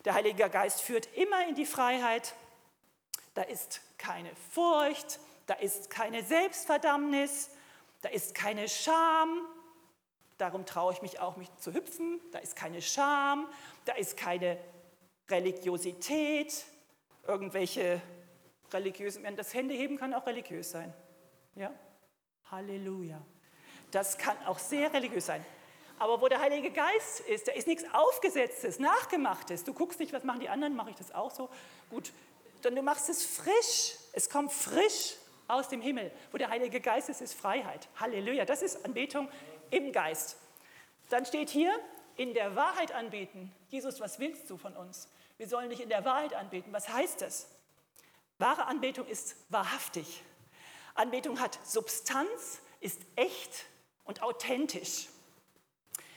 Der 0.05 0.13
Heilige 0.13 0.49
Geist 0.49 0.79
führt 0.79 1.13
immer 1.17 1.45
in 1.49 1.55
die 1.55 1.65
Freiheit. 1.65 2.33
Da 3.33 3.41
ist 3.41 3.81
keine 3.97 4.33
Furcht, 4.53 5.19
da 5.47 5.55
ist 5.55 5.89
keine 5.89 6.23
Selbstverdammnis, 6.23 7.49
da 8.01 8.07
ist 8.07 8.33
keine 8.33 8.69
Scham. 8.69 9.45
Darum 10.37 10.65
traue 10.65 10.93
ich 10.93 11.01
mich 11.01 11.19
auch, 11.19 11.35
mich 11.35 11.53
zu 11.57 11.73
hüpfen. 11.73 12.21
Da 12.31 12.39
ist 12.39 12.55
keine 12.55 12.81
Scham, 12.81 13.45
da 13.83 13.93
ist 13.93 14.15
keine 14.15 14.57
Religiosität, 15.29 16.65
irgendwelche 17.27 18.01
religiösen, 18.71 19.35
das 19.35 19.53
Händeheben 19.53 19.97
kann 19.97 20.13
auch 20.13 20.25
religiös 20.25 20.71
sein. 20.71 20.93
Ja? 21.55 21.73
Halleluja. 22.49 23.21
Das 23.91 24.17
kann 24.17 24.37
auch 24.45 24.57
sehr 24.57 24.93
religiös 24.93 25.25
sein. 25.25 25.45
Aber 25.99 26.21
wo 26.21 26.27
der 26.27 26.39
Heilige 26.39 26.71
Geist 26.71 27.19
ist, 27.21 27.47
da 27.47 27.51
ist 27.51 27.67
nichts 27.67 27.83
Aufgesetztes, 27.93 28.79
Nachgemachtes. 28.79 29.63
Du 29.63 29.73
guckst 29.73 29.99
nicht, 29.99 30.13
was 30.13 30.23
machen 30.23 30.39
die 30.39 30.49
anderen, 30.49 30.75
mache 30.75 30.89
ich 30.89 30.95
das 30.95 31.13
auch 31.13 31.31
so. 31.31 31.49
Gut, 31.89 32.11
dann 32.61 32.75
du 32.75 32.81
machst 32.81 33.09
es 33.09 33.25
frisch. 33.25 33.95
Es 34.13 34.29
kommt 34.29 34.51
frisch 34.51 35.15
aus 35.47 35.67
dem 35.67 35.81
Himmel. 35.81 36.11
Wo 36.31 36.37
der 36.37 36.49
Heilige 36.49 36.79
Geist 36.79 37.09
ist, 37.09 37.21
ist 37.21 37.33
Freiheit. 37.33 37.89
Halleluja. 37.99 38.45
Das 38.45 38.61
ist 38.61 38.85
Anbetung 38.85 39.29
im 39.69 39.91
Geist. 39.91 40.37
Dann 41.09 41.25
steht 41.25 41.49
hier, 41.49 41.77
in 42.19 42.33
der 42.33 42.53
Wahrheit 42.57 42.91
anbeten. 42.91 43.49
Jesus, 43.69 44.01
was 44.01 44.19
willst 44.19 44.49
du 44.49 44.57
von 44.57 44.75
uns? 44.75 45.07
Wir 45.37 45.47
sollen 45.47 45.69
dich 45.69 45.79
in 45.79 45.87
der 45.87 46.03
Wahrheit 46.03 46.33
anbeten. 46.33 46.73
Was 46.73 46.89
heißt 46.89 47.21
das? 47.21 47.47
Wahre 48.39 48.65
Anbetung 48.65 49.07
ist 49.07 49.37
wahrhaftig. 49.47 50.21
Anbetung 50.95 51.39
hat 51.39 51.57
Substanz, 51.65 52.59
ist 52.81 52.99
echt 53.15 53.65
und 54.03 54.21
authentisch. 54.21 55.07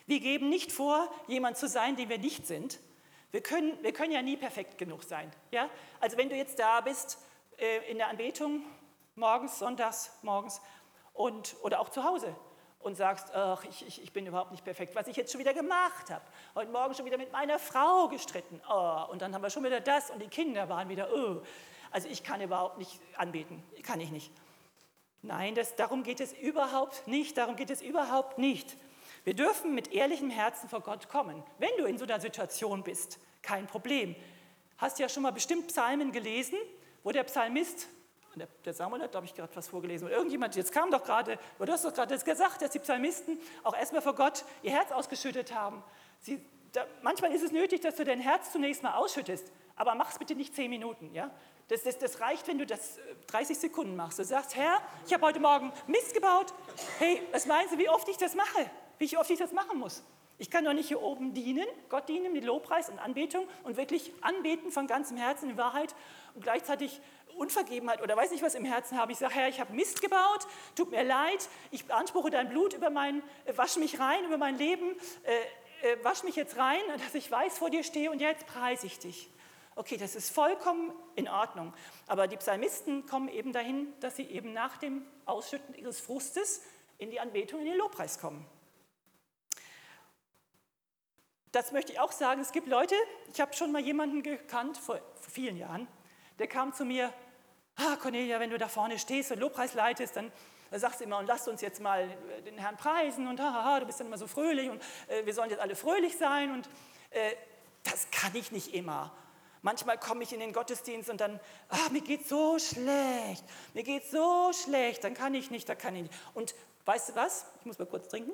Wir 0.06 0.20
geben 0.20 0.48
nicht 0.48 0.72
vor, 0.72 1.10
jemand 1.28 1.56
zu 1.56 1.68
sein, 1.68 1.96
den 1.96 2.08
wir 2.08 2.18
nicht 2.18 2.46
sind. 2.46 2.80
Wir 3.30 3.42
können, 3.42 3.82
wir 3.82 3.92
können 3.92 4.12
ja 4.12 4.22
nie 4.22 4.36
perfekt 4.36 4.78
genug 4.78 5.04
sein. 5.04 5.30
Ja? 5.50 5.70
Also 6.00 6.16
wenn 6.16 6.28
du 6.28 6.36
jetzt 6.36 6.58
da 6.58 6.80
bist 6.80 7.18
äh, 7.58 7.90
in 7.90 7.98
der 7.98 8.08
Anbetung, 8.08 8.62
morgens, 9.14 9.58
sonntags, 9.58 10.12
morgens 10.22 10.60
und, 11.14 11.56
oder 11.62 11.80
auch 11.80 11.88
zu 11.88 12.04
Hause 12.04 12.34
und 12.80 12.96
sagst, 12.96 13.32
ach, 13.34 13.64
ich, 13.64 13.86
ich, 13.86 14.02
ich 14.02 14.12
bin 14.12 14.26
überhaupt 14.26 14.50
nicht 14.50 14.64
perfekt, 14.64 14.94
was 14.94 15.06
ich 15.06 15.16
jetzt 15.16 15.32
schon 15.32 15.38
wieder 15.38 15.54
gemacht 15.54 16.10
habe. 16.10 16.24
Heute 16.54 16.70
Morgen 16.70 16.94
schon 16.94 17.06
wieder 17.06 17.18
mit 17.18 17.32
meiner 17.32 17.58
Frau 17.58 18.08
gestritten. 18.08 18.60
Oh, 18.68 19.04
und 19.10 19.22
dann 19.22 19.34
haben 19.34 19.42
wir 19.42 19.50
schon 19.50 19.64
wieder 19.64 19.80
das 19.80 20.10
und 20.10 20.20
die 20.20 20.28
Kinder 20.28 20.68
waren 20.68 20.88
wieder, 20.88 21.08
oh. 21.12 21.42
Also 21.90 22.08
ich 22.08 22.24
kann 22.24 22.40
überhaupt 22.40 22.78
nicht 22.78 23.00
anbeten, 23.16 23.62
kann 23.82 24.00
ich 24.00 24.10
nicht. 24.10 24.32
Nein, 25.20 25.54
das, 25.54 25.76
darum 25.76 26.02
geht 26.02 26.20
es 26.20 26.32
überhaupt 26.32 27.06
nicht, 27.06 27.38
darum 27.38 27.54
geht 27.54 27.70
es 27.70 27.80
überhaupt 27.82 28.38
nicht. 28.38 28.76
Wir 29.24 29.34
dürfen 29.34 29.74
mit 29.74 29.92
ehrlichem 29.92 30.30
Herzen 30.30 30.68
vor 30.68 30.80
Gott 30.80 31.08
kommen. 31.08 31.42
Wenn 31.58 31.70
du 31.78 31.84
in 31.84 31.96
so 31.96 32.04
einer 32.04 32.20
Situation 32.20 32.82
bist, 32.82 33.18
kein 33.42 33.66
Problem. 33.66 34.16
Hast 34.78 34.98
ja 34.98 35.08
schon 35.08 35.22
mal 35.22 35.30
bestimmt 35.30 35.68
Psalmen 35.68 36.10
gelesen, 36.10 36.58
wo 37.04 37.12
der 37.12 37.24
Psalmist, 37.24 37.86
der, 38.64 38.72
Samuel 38.72 39.02
hat, 39.02 39.12
glaube 39.12 39.26
ich, 39.26 39.34
gerade 39.34 39.54
was 39.54 39.68
vorgelesen, 39.68 40.06
oder 40.06 40.16
irgendjemand, 40.16 40.56
jetzt 40.56 40.72
kam 40.72 40.90
doch 40.90 41.04
gerade, 41.04 41.38
du 41.58 41.72
hast 41.72 41.84
doch 41.84 41.92
gerade 41.92 42.18
gesagt, 42.18 42.62
dass 42.62 42.70
die 42.70 42.78
Psalmisten 42.78 43.38
auch 43.62 43.76
erstmal 43.76 44.02
vor 44.02 44.14
Gott 44.14 44.44
ihr 44.62 44.72
Herz 44.72 44.90
ausgeschüttet 44.90 45.54
haben. 45.54 45.84
Sie, 46.20 46.40
da, 46.72 46.86
manchmal 47.02 47.32
ist 47.32 47.42
es 47.42 47.52
nötig, 47.52 47.80
dass 47.80 47.96
du 47.96 48.04
dein 48.04 48.20
Herz 48.20 48.50
zunächst 48.50 48.82
mal 48.82 48.94
ausschüttest, 48.94 49.52
aber 49.76 49.94
mach 49.94 50.10
es 50.10 50.18
bitte 50.18 50.34
nicht 50.34 50.54
zehn 50.54 50.70
Minuten. 50.70 51.12
Ja? 51.14 51.30
Das, 51.68 51.84
das, 51.84 51.98
das, 51.98 52.20
reicht, 52.20 52.48
wenn 52.48 52.58
du 52.58 52.66
das 52.66 52.98
30 53.28 53.56
äh, 53.56 53.60
Sekunden 53.60 53.94
machst. 53.94 54.18
Du 54.18 54.24
sagst, 54.24 54.56
Herr, 54.56 54.80
ich 55.06 55.12
habe 55.12 55.24
heute 55.26 55.40
Morgen 55.40 55.72
Mist 55.86 56.14
gebaut. 56.14 56.52
Hey, 56.98 57.22
was 57.30 57.46
meinst 57.46 57.74
du, 57.74 57.78
wie 57.78 57.88
oft 57.88 58.08
ich 58.08 58.16
das 58.16 58.34
mache? 58.34 58.70
Wie 59.10 59.16
oft 59.16 59.30
ich 59.30 59.38
das 59.40 59.50
machen 59.50 59.80
muss? 59.80 60.04
Ich 60.38 60.48
kann 60.48 60.64
doch 60.64 60.72
nicht 60.72 60.86
hier 60.86 61.02
oben 61.02 61.34
dienen, 61.34 61.66
Gott 61.88 62.08
dienen 62.08 62.32
mit 62.32 62.44
Lobpreis 62.44 62.88
und 62.88 63.00
Anbetung 63.00 63.48
und 63.64 63.76
wirklich 63.76 64.12
anbeten 64.20 64.70
von 64.70 64.86
ganzem 64.86 65.16
Herzen 65.16 65.50
in 65.50 65.56
Wahrheit 65.56 65.92
und 66.36 66.42
gleichzeitig 66.42 67.00
Unvergebenheit 67.36 68.00
oder 68.00 68.16
weiß 68.16 68.30
nicht 68.30 68.44
was 68.44 68.54
im 68.54 68.64
Herzen 68.64 68.96
habe. 68.96 69.10
Ich 69.10 69.18
sage, 69.18 69.34
Herr, 69.34 69.48
ich 69.48 69.58
habe 69.58 69.72
Mist 69.72 70.02
gebaut, 70.02 70.46
tut 70.76 70.92
mir 70.92 71.02
leid, 71.02 71.48
ich 71.72 71.84
beanspruche 71.86 72.30
dein 72.30 72.48
Blut 72.48 72.74
über 72.74 72.90
mein, 72.90 73.24
äh, 73.44 73.56
wasch 73.56 73.76
mich 73.76 73.98
rein 73.98 74.24
über 74.24 74.38
mein 74.38 74.56
Leben, 74.56 74.94
äh, 75.24 75.94
äh, 75.94 76.04
wasch 76.04 76.22
mich 76.22 76.36
jetzt 76.36 76.56
rein, 76.56 76.80
dass 77.04 77.12
ich 77.16 77.28
weiß, 77.28 77.58
vor 77.58 77.70
dir 77.70 77.82
stehe 77.82 78.08
und 78.08 78.20
jetzt 78.20 78.46
preise 78.46 78.86
ich 78.86 79.00
dich. 79.00 79.30
Okay, 79.74 79.96
das 79.96 80.14
ist 80.14 80.30
vollkommen 80.30 80.92
in 81.16 81.28
Ordnung. 81.28 81.74
Aber 82.06 82.28
die 82.28 82.36
Psalmisten 82.36 83.04
kommen 83.06 83.28
eben 83.28 83.52
dahin, 83.52 83.92
dass 83.98 84.14
sie 84.14 84.26
eben 84.26 84.52
nach 84.52 84.76
dem 84.76 85.04
Ausschütten 85.26 85.74
ihres 85.74 86.00
Frustes 86.00 86.62
in 86.98 87.10
die 87.10 87.18
Anbetung, 87.18 87.58
in 87.58 87.66
den 87.66 87.78
Lobpreis 87.78 88.20
kommen. 88.20 88.46
Das 91.52 91.70
möchte 91.70 91.92
ich 91.92 92.00
auch 92.00 92.12
sagen. 92.12 92.40
Es 92.40 92.52
gibt 92.52 92.66
Leute, 92.66 92.94
ich 93.32 93.40
habe 93.40 93.52
schon 93.52 93.72
mal 93.72 93.80
jemanden 93.80 94.22
gekannt 94.22 94.78
vor, 94.78 94.96
vor 94.96 95.30
vielen 95.30 95.58
Jahren, 95.58 95.86
der 96.38 96.46
kam 96.46 96.72
zu 96.72 96.86
mir, 96.86 97.12
ah 97.76 97.96
Cornelia, 97.96 98.40
wenn 98.40 98.50
du 98.50 98.58
da 98.58 98.68
vorne 98.68 98.98
stehst 98.98 99.30
und 99.32 99.38
Lobpreis 99.38 99.74
leitest, 99.74 100.16
dann 100.16 100.32
sagst 100.70 101.00
du 101.00 101.04
immer, 101.04 101.18
und 101.18 101.26
lasst 101.26 101.48
uns 101.48 101.60
jetzt 101.60 101.80
mal 101.80 102.08
den 102.46 102.56
Herrn 102.56 102.78
preisen 102.78 103.26
und 103.26 103.38
haha, 103.38 103.80
du 103.80 103.86
bist 103.86 104.00
dann 104.00 104.06
immer 104.06 104.16
so 104.16 104.26
fröhlich 104.26 104.70
und 104.70 104.82
äh, 105.08 105.26
wir 105.26 105.34
sollen 105.34 105.50
jetzt 105.50 105.60
alle 105.60 105.76
fröhlich 105.76 106.16
sein 106.16 106.52
und 106.52 106.68
äh, 107.10 107.32
das 107.84 108.10
kann 108.10 108.34
ich 108.34 108.50
nicht 108.50 108.74
immer. 108.74 109.12
Manchmal 109.60 109.98
komme 109.98 110.22
ich 110.22 110.32
in 110.32 110.40
den 110.40 110.54
Gottesdienst 110.54 111.10
und 111.10 111.20
dann, 111.20 111.38
ah, 111.68 111.88
mir 111.90 112.00
geht 112.00 112.26
so 112.26 112.58
schlecht, 112.58 113.44
mir 113.74 113.82
geht 113.82 114.10
so 114.10 114.52
schlecht, 114.52 115.04
dann 115.04 115.12
kann 115.12 115.34
ich 115.34 115.50
nicht, 115.50 115.68
da 115.68 115.74
kann 115.74 115.94
ich 115.94 116.02
nicht. 116.02 116.14
Und 116.34 116.54
weißt 116.86 117.10
du 117.10 117.14
was? 117.14 117.46
Ich 117.60 117.66
muss 117.66 117.78
mal 117.78 117.86
kurz 117.86 118.08
trinken. 118.08 118.32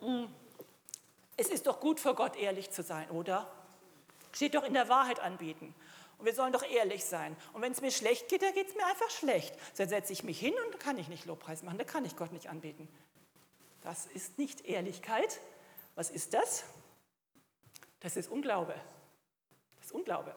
Mm. 0.00 0.26
Es 1.38 1.48
ist 1.48 1.66
doch 1.66 1.80
gut 1.80 1.98
für 1.98 2.14
Gott, 2.14 2.36
ehrlich 2.36 2.70
zu 2.70 2.82
sein, 2.82 3.10
oder? 3.10 3.50
Steht 4.32 4.54
doch 4.54 4.64
in 4.64 4.74
der 4.74 4.90
Wahrheit 4.90 5.20
anbieten. 5.20 5.74
Und 6.18 6.26
wir 6.26 6.34
sollen 6.34 6.52
doch 6.52 6.68
ehrlich 6.68 7.04
sein. 7.04 7.34
Und 7.54 7.62
wenn 7.62 7.72
es 7.72 7.80
mir 7.80 7.90
schlecht 7.90 8.28
geht, 8.28 8.42
dann 8.42 8.52
geht 8.52 8.68
es 8.68 8.74
mir 8.74 8.84
einfach 8.84 9.08
schlecht. 9.08 9.54
Dann 9.78 9.88
setze 9.88 10.12
ich 10.12 10.22
mich 10.22 10.38
hin 10.38 10.52
und 10.52 10.74
dann 10.74 10.80
kann 10.80 10.98
ich 10.98 11.08
nicht 11.08 11.24
Lobpreis 11.24 11.62
machen, 11.62 11.78
dann 11.78 11.86
kann 11.86 12.04
ich 12.04 12.16
Gott 12.16 12.32
nicht 12.32 12.50
anbeten. 12.50 12.86
Das 13.82 14.04
ist 14.04 14.36
nicht 14.36 14.66
Ehrlichkeit. 14.66 15.40
Was 15.94 16.10
ist 16.10 16.34
das? 16.34 16.64
Das 18.00 18.16
ist 18.16 18.28
Unglaube 18.28 18.74
ist 19.88 19.94
Unglaube. 19.94 20.34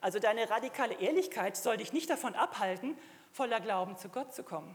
Also 0.00 0.18
deine 0.18 0.48
radikale 0.48 0.94
Ehrlichkeit 0.94 1.56
soll 1.56 1.76
dich 1.76 1.92
nicht 1.92 2.08
davon 2.08 2.34
abhalten, 2.34 2.96
voller 3.32 3.60
Glauben 3.60 3.96
zu 3.98 4.08
Gott 4.08 4.34
zu 4.34 4.42
kommen. 4.42 4.74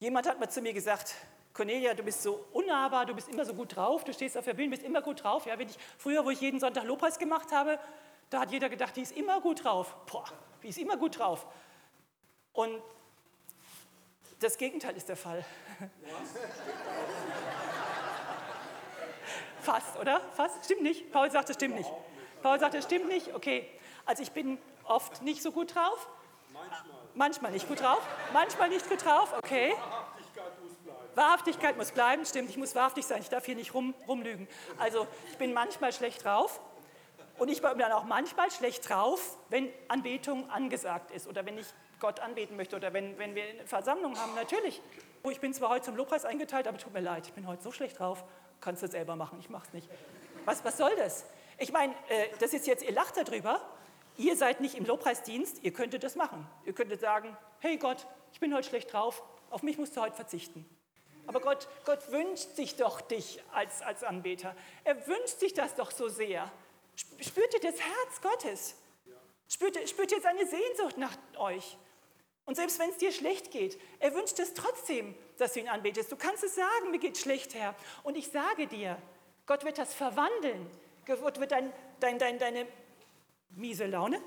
Jemand 0.00 0.28
hat 0.28 0.38
mal 0.38 0.50
zu 0.50 0.60
mir 0.60 0.74
gesagt, 0.74 1.14
Cornelia, 1.54 1.94
du 1.94 2.02
bist 2.02 2.22
so 2.22 2.44
unnahbar, 2.52 3.06
du 3.06 3.14
bist 3.14 3.28
immer 3.28 3.44
so 3.44 3.54
gut 3.54 3.76
drauf, 3.76 4.02
du 4.02 4.12
stehst 4.12 4.36
auf 4.36 4.44
der 4.44 4.54
Bühne, 4.54 4.70
bist 4.70 4.82
immer 4.82 5.00
gut 5.00 5.22
drauf. 5.22 5.46
Ja, 5.46 5.56
wenn 5.56 5.68
ich, 5.68 5.78
früher, 5.96 6.24
wo 6.24 6.30
ich 6.30 6.40
jeden 6.40 6.58
Sonntag 6.58 6.82
Lobpreis 6.82 7.16
gemacht 7.16 7.52
habe, 7.52 7.78
da 8.28 8.40
hat 8.40 8.50
jeder 8.50 8.68
gedacht, 8.68 8.96
die 8.96 9.02
ist 9.02 9.16
immer 9.16 9.40
gut 9.40 9.62
drauf. 9.62 9.94
Boah, 10.10 10.24
die 10.64 10.68
ist 10.68 10.78
immer 10.78 10.96
gut 10.96 11.16
drauf. 11.18 11.46
Und 12.52 12.82
das 14.40 14.58
Gegenteil 14.58 14.96
ist 14.96 15.08
der 15.08 15.16
Fall. 15.16 15.44
Fast, 19.60 19.96
oder? 19.98 20.20
Fast? 20.32 20.64
Stimmt 20.64 20.82
nicht? 20.82 21.12
Paul 21.12 21.30
sagt, 21.30 21.48
das 21.48 21.54
stimmt 21.56 21.76
nicht. 21.76 21.90
Paul 22.42 22.58
sagt, 22.58 22.74
das 22.74 22.84
stimmt 22.84 23.06
nicht. 23.06 23.32
Okay, 23.32 23.70
also 24.04 24.24
ich 24.24 24.32
bin 24.32 24.58
oft 24.82 25.22
nicht 25.22 25.40
so 25.40 25.52
gut 25.52 25.76
drauf. 25.76 26.08
Manchmal. 26.52 26.82
Manchmal 27.14 27.52
nicht 27.52 27.68
gut 27.68 27.80
drauf. 27.80 28.02
Manchmal 28.32 28.70
nicht 28.70 28.88
gut 28.88 29.04
drauf, 29.04 29.32
okay. 29.38 29.72
Wahrhaftigkeit 31.14 31.76
muss 31.76 31.92
bleiben. 31.92 32.24
Stimmt. 32.24 32.50
Ich 32.50 32.56
muss 32.56 32.74
wahrhaftig 32.74 33.06
sein. 33.06 33.20
Ich 33.20 33.28
darf 33.28 33.44
hier 33.44 33.56
nicht 33.56 33.74
rum, 33.74 33.94
rumlügen. 34.08 34.48
Also 34.78 35.06
ich 35.30 35.38
bin 35.38 35.52
manchmal 35.52 35.92
schlecht 35.92 36.24
drauf. 36.24 36.60
Und 37.38 37.48
ich 37.48 37.62
bin 37.62 37.78
dann 37.78 37.92
auch 37.92 38.04
manchmal 38.04 38.50
schlecht 38.50 38.88
drauf, 38.88 39.36
wenn 39.48 39.68
Anbetung 39.88 40.48
angesagt 40.50 41.10
ist 41.10 41.26
oder 41.26 41.44
wenn 41.44 41.58
ich 41.58 41.66
Gott 41.98 42.20
anbeten 42.20 42.56
möchte 42.56 42.76
oder 42.76 42.92
wenn, 42.92 43.18
wenn 43.18 43.34
wir 43.34 43.44
eine 43.44 43.66
Versammlung 43.66 44.16
haben. 44.18 44.34
Natürlich. 44.34 44.80
Oh, 45.24 45.30
ich 45.30 45.40
bin 45.40 45.52
zwar 45.52 45.70
heute 45.70 45.86
zum 45.86 45.96
Lobpreis 45.96 46.24
eingeteilt, 46.24 46.68
aber 46.68 46.78
tut 46.78 46.92
mir 46.92 47.00
leid, 47.00 47.26
ich 47.26 47.32
bin 47.32 47.46
heute 47.46 47.62
so 47.62 47.72
schlecht 47.72 47.98
drauf. 47.98 48.22
Kannst 48.60 48.82
du 48.82 48.88
selber 48.88 49.16
machen, 49.16 49.38
ich 49.40 49.50
mach's 49.50 49.72
nicht. 49.72 49.88
Was, 50.44 50.64
was 50.64 50.76
soll 50.76 50.94
das? 50.96 51.24
Ich 51.58 51.72
meine, 51.72 51.92
äh, 52.08 52.28
das 52.38 52.52
ist 52.52 52.66
jetzt, 52.66 52.84
ihr 52.84 52.92
lacht 52.92 53.16
darüber. 53.16 53.60
Ihr 54.16 54.36
seid 54.36 54.60
nicht 54.60 54.76
im 54.76 54.84
Lobpreisdienst, 54.84 55.64
ihr 55.64 55.72
könntet 55.72 56.04
das 56.04 56.14
machen. 56.14 56.46
Ihr 56.64 56.72
könntet 56.72 57.00
sagen, 57.00 57.36
hey 57.58 57.78
Gott, 57.78 58.06
ich 58.32 58.38
bin 58.38 58.54
heute 58.54 58.68
schlecht 58.68 58.92
drauf, 58.92 59.22
auf 59.50 59.62
mich 59.62 59.76
musst 59.76 59.96
du 59.96 60.00
heute 60.00 60.14
verzichten. 60.14 60.64
Aber 61.26 61.40
Gott, 61.40 61.68
Gott 61.84 62.10
wünscht 62.10 62.56
sich 62.56 62.76
doch 62.76 63.00
dich 63.00 63.42
als, 63.52 63.82
als 63.82 64.04
Anbeter. 64.04 64.54
Er 64.84 65.06
wünscht 65.06 65.38
sich 65.40 65.54
das 65.54 65.74
doch 65.74 65.90
so 65.90 66.08
sehr. 66.08 66.50
Spürt 67.20 67.54
ihr 67.54 67.60
das 67.60 67.80
Herz 67.80 68.20
Gottes? 68.22 68.76
Spürt, 69.48 69.88
spürt 69.88 70.12
ihr 70.12 70.20
seine 70.20 70.46
Sehnsucht 70.46 70.98
nach 70.98 71.16
euch? 71.38 71.76
Und 72.46 72.56
selbst 72.56 72.78
wenn 72.78 72.90
es 72.90 72.98
dir 72.98 73.12
schlecht 73.12 73.50
geht, 73.50 73.80
er 74.00 74.14
wünscht 74.14 74.38
es 74.38 74.52
trotzdem, 74.52 75.14
dass 75.38 75.54
du 75.54 75.60
ihn 75.60 75.68
anbetest. 75.68 76.12
Du 76.12 76.16
kannst 76.16 76.44
es 76.44 76.54
sagen, 76.54 76.90
mir 76.90 76.98
geht 76.98 77.16
schlecht, 77.16 77.54
Herr. 77.54 77.74
Und 78.02 78.16
ich 78.16 78.28
sage 78.30 78.66
dir, 78.66 78.98
Gott 79.46 79.64
wird 79.64 79.78
das 79.78 79.94
verwandeln. 79.94 80.70
Gott 81.06 81.40
wird 81.40 81.52
dein, 81.52 81.72
dein, 82.00 82.18
dein, 82.18 82.38
deine 82.38 82.66
miese 83.50 83.86
Laune 83.86 84.20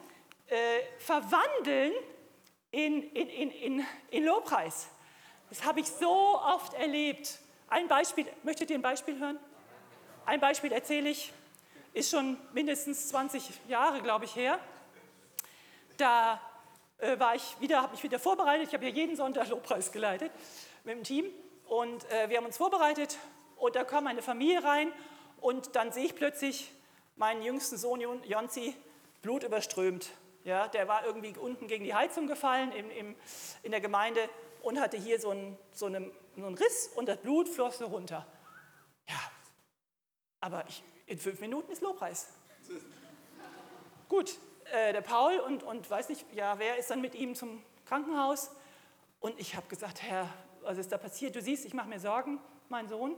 äh, 0.48 0.80
verwandeln 1.00 1.94
in, 2.72 3.04
in, 3.12 3.30
in, 3.30 3.52
in, 3.52 3.86
in 4.12 4.26
Lobpreis. 4.26 4.90
Das 5.50 5.64
habe 5.64 5.80
ich 5.80 5.88
so 5.88 6.10
oft 6.10 6.74
erlebt. 6.74 7.40
Ein 7.70 7.88
Beispiel, 7.88 8.26
möchtet 8.44 8.70
ihr 8.70 8.78
ein 8.78 8.82
Beispiel 8.82 9.18
hören? 9.18 9.40
Ein 10.26 10.42
Beispiel 10.42 10.74
erzähle 10.74 11.10
ich, 11.10 11.32
ist 11.94 12.12
schon 12.12 12.38
mindestens 12.54 13.08
20 13.10 13.50
Jahre, 13.70 14.02
glaube 14.02 14.26
ich, 14.26 14.36
her. 14.36 14.60
Da 15.96 16.42
äh, 16.98 17.18
war 17.18 17.36
ich 17.36 17.60
wieder, 17.62 17.82
habe 17.82 17.94
mich 17.94 18.04
wieder 18.04 18.20
vorbereitet. 18.20 18.68
Ich 18.68 18.74
habe 18.74 18.86
ja 18.86 18.92
jeden 18.92 19.16
Sonntag 19.16 19.48
Lobpreis 19.50 19.92
geleitet 19.92 20.32
mit 20.84 20.96
dem 20.96 21.04
Team. 21.04 21.26
Und 21.66 22.10
äh, 22.12 22.30
wir 22.30 22.38
haben 22.38 22.46
uns 22.46 22.58
vorbereitet 22.58 23.18
und 23.56 23.76
da 23.76 23.84
kam 23.84 24.08
eine 24.08 24.22
Familie 24.22 24.64
rein 24.64 24.92
und 25.42 25.76
dann 25.76 25.92
sehe 25.92 26.06
ich 26.06 26.16
plötzlich 26.16 26.72
meinen 27.16 27.42
jüngsten 27.42 27.78
Sohn 27.78 28.02
Jonzi 28.24 28.76
blutüberströmt. 29.22 30.10
Ja, 30.44 30.68
der 30.68 30.88
war 30.88 31.06
irgendwie 31.06 31.36
unten 31.38 31.68
gegen 31.68 31.84
die 31.84 31.94
Heizung 31.94 32.28
gefallen 32.28 32.72
im, 32.72 32.90
im, 32.92 33.16
in 33.64 33.72
der 33.72 33.82
Gemeinde 33.82 34.30
und 34.68 34.82
hatte 34.82 34.98
hier 34.98 35.18
so 35.18 35.30
einen, 35.30 35.58
so, 35.72 35.86
einen, 35.86 36.12
so 36.36 36.46
einen 36.46 36.56
Riss 36.56 36.90
und 36.96 37.08
das 37.08 37.18
Blut 37.22 37.48
floss 37.48 37.82
runter. 37.82 38.28
Ja, 39.08 39.32
aber 40.42 40.66
ich, 40.68 40.84
in 41.06 41.18
fünf 41.18 41.40
Minuten 41.40 41.72
ist 41.72 41.82
Lobpreis. 41.82 42.28
Gut, 44.10 44.38
äh, 44.74 44.92
der 44.92 45.00
Paul 45.00 45.40
und, 45.40 45.64
und 45.64 45.90
weiß 45.90 46.10
nicht, 46.10 46.26
ja, 46.34 46.60
wer 46.60 46.78
ist 46.78 46.90
dann 46.90 47.00
mit 47.00 47.16
ihm 47.16 47.34
zum 47.34 47.64
Krankenhaus? 47.86 48.52
Und 49.22 49.40
ich 49.40 49.56
habe 49.56 49.68
gesagt, 49.68 50.02
Herr, 50.02 50.28
was 50.64 50.78
ist 50.78 50.92
da 50.92 50.98
passiert? 50.98 51.34
Du 51.36 51.42
siehst, 51.42 51.66
ich 51.66 51.74
mache 51.74 51.88
mir 51.88 52.02
Sorgen, 52.02 52.42
mein 52.68 52.90
Sohn. 52.90 53.16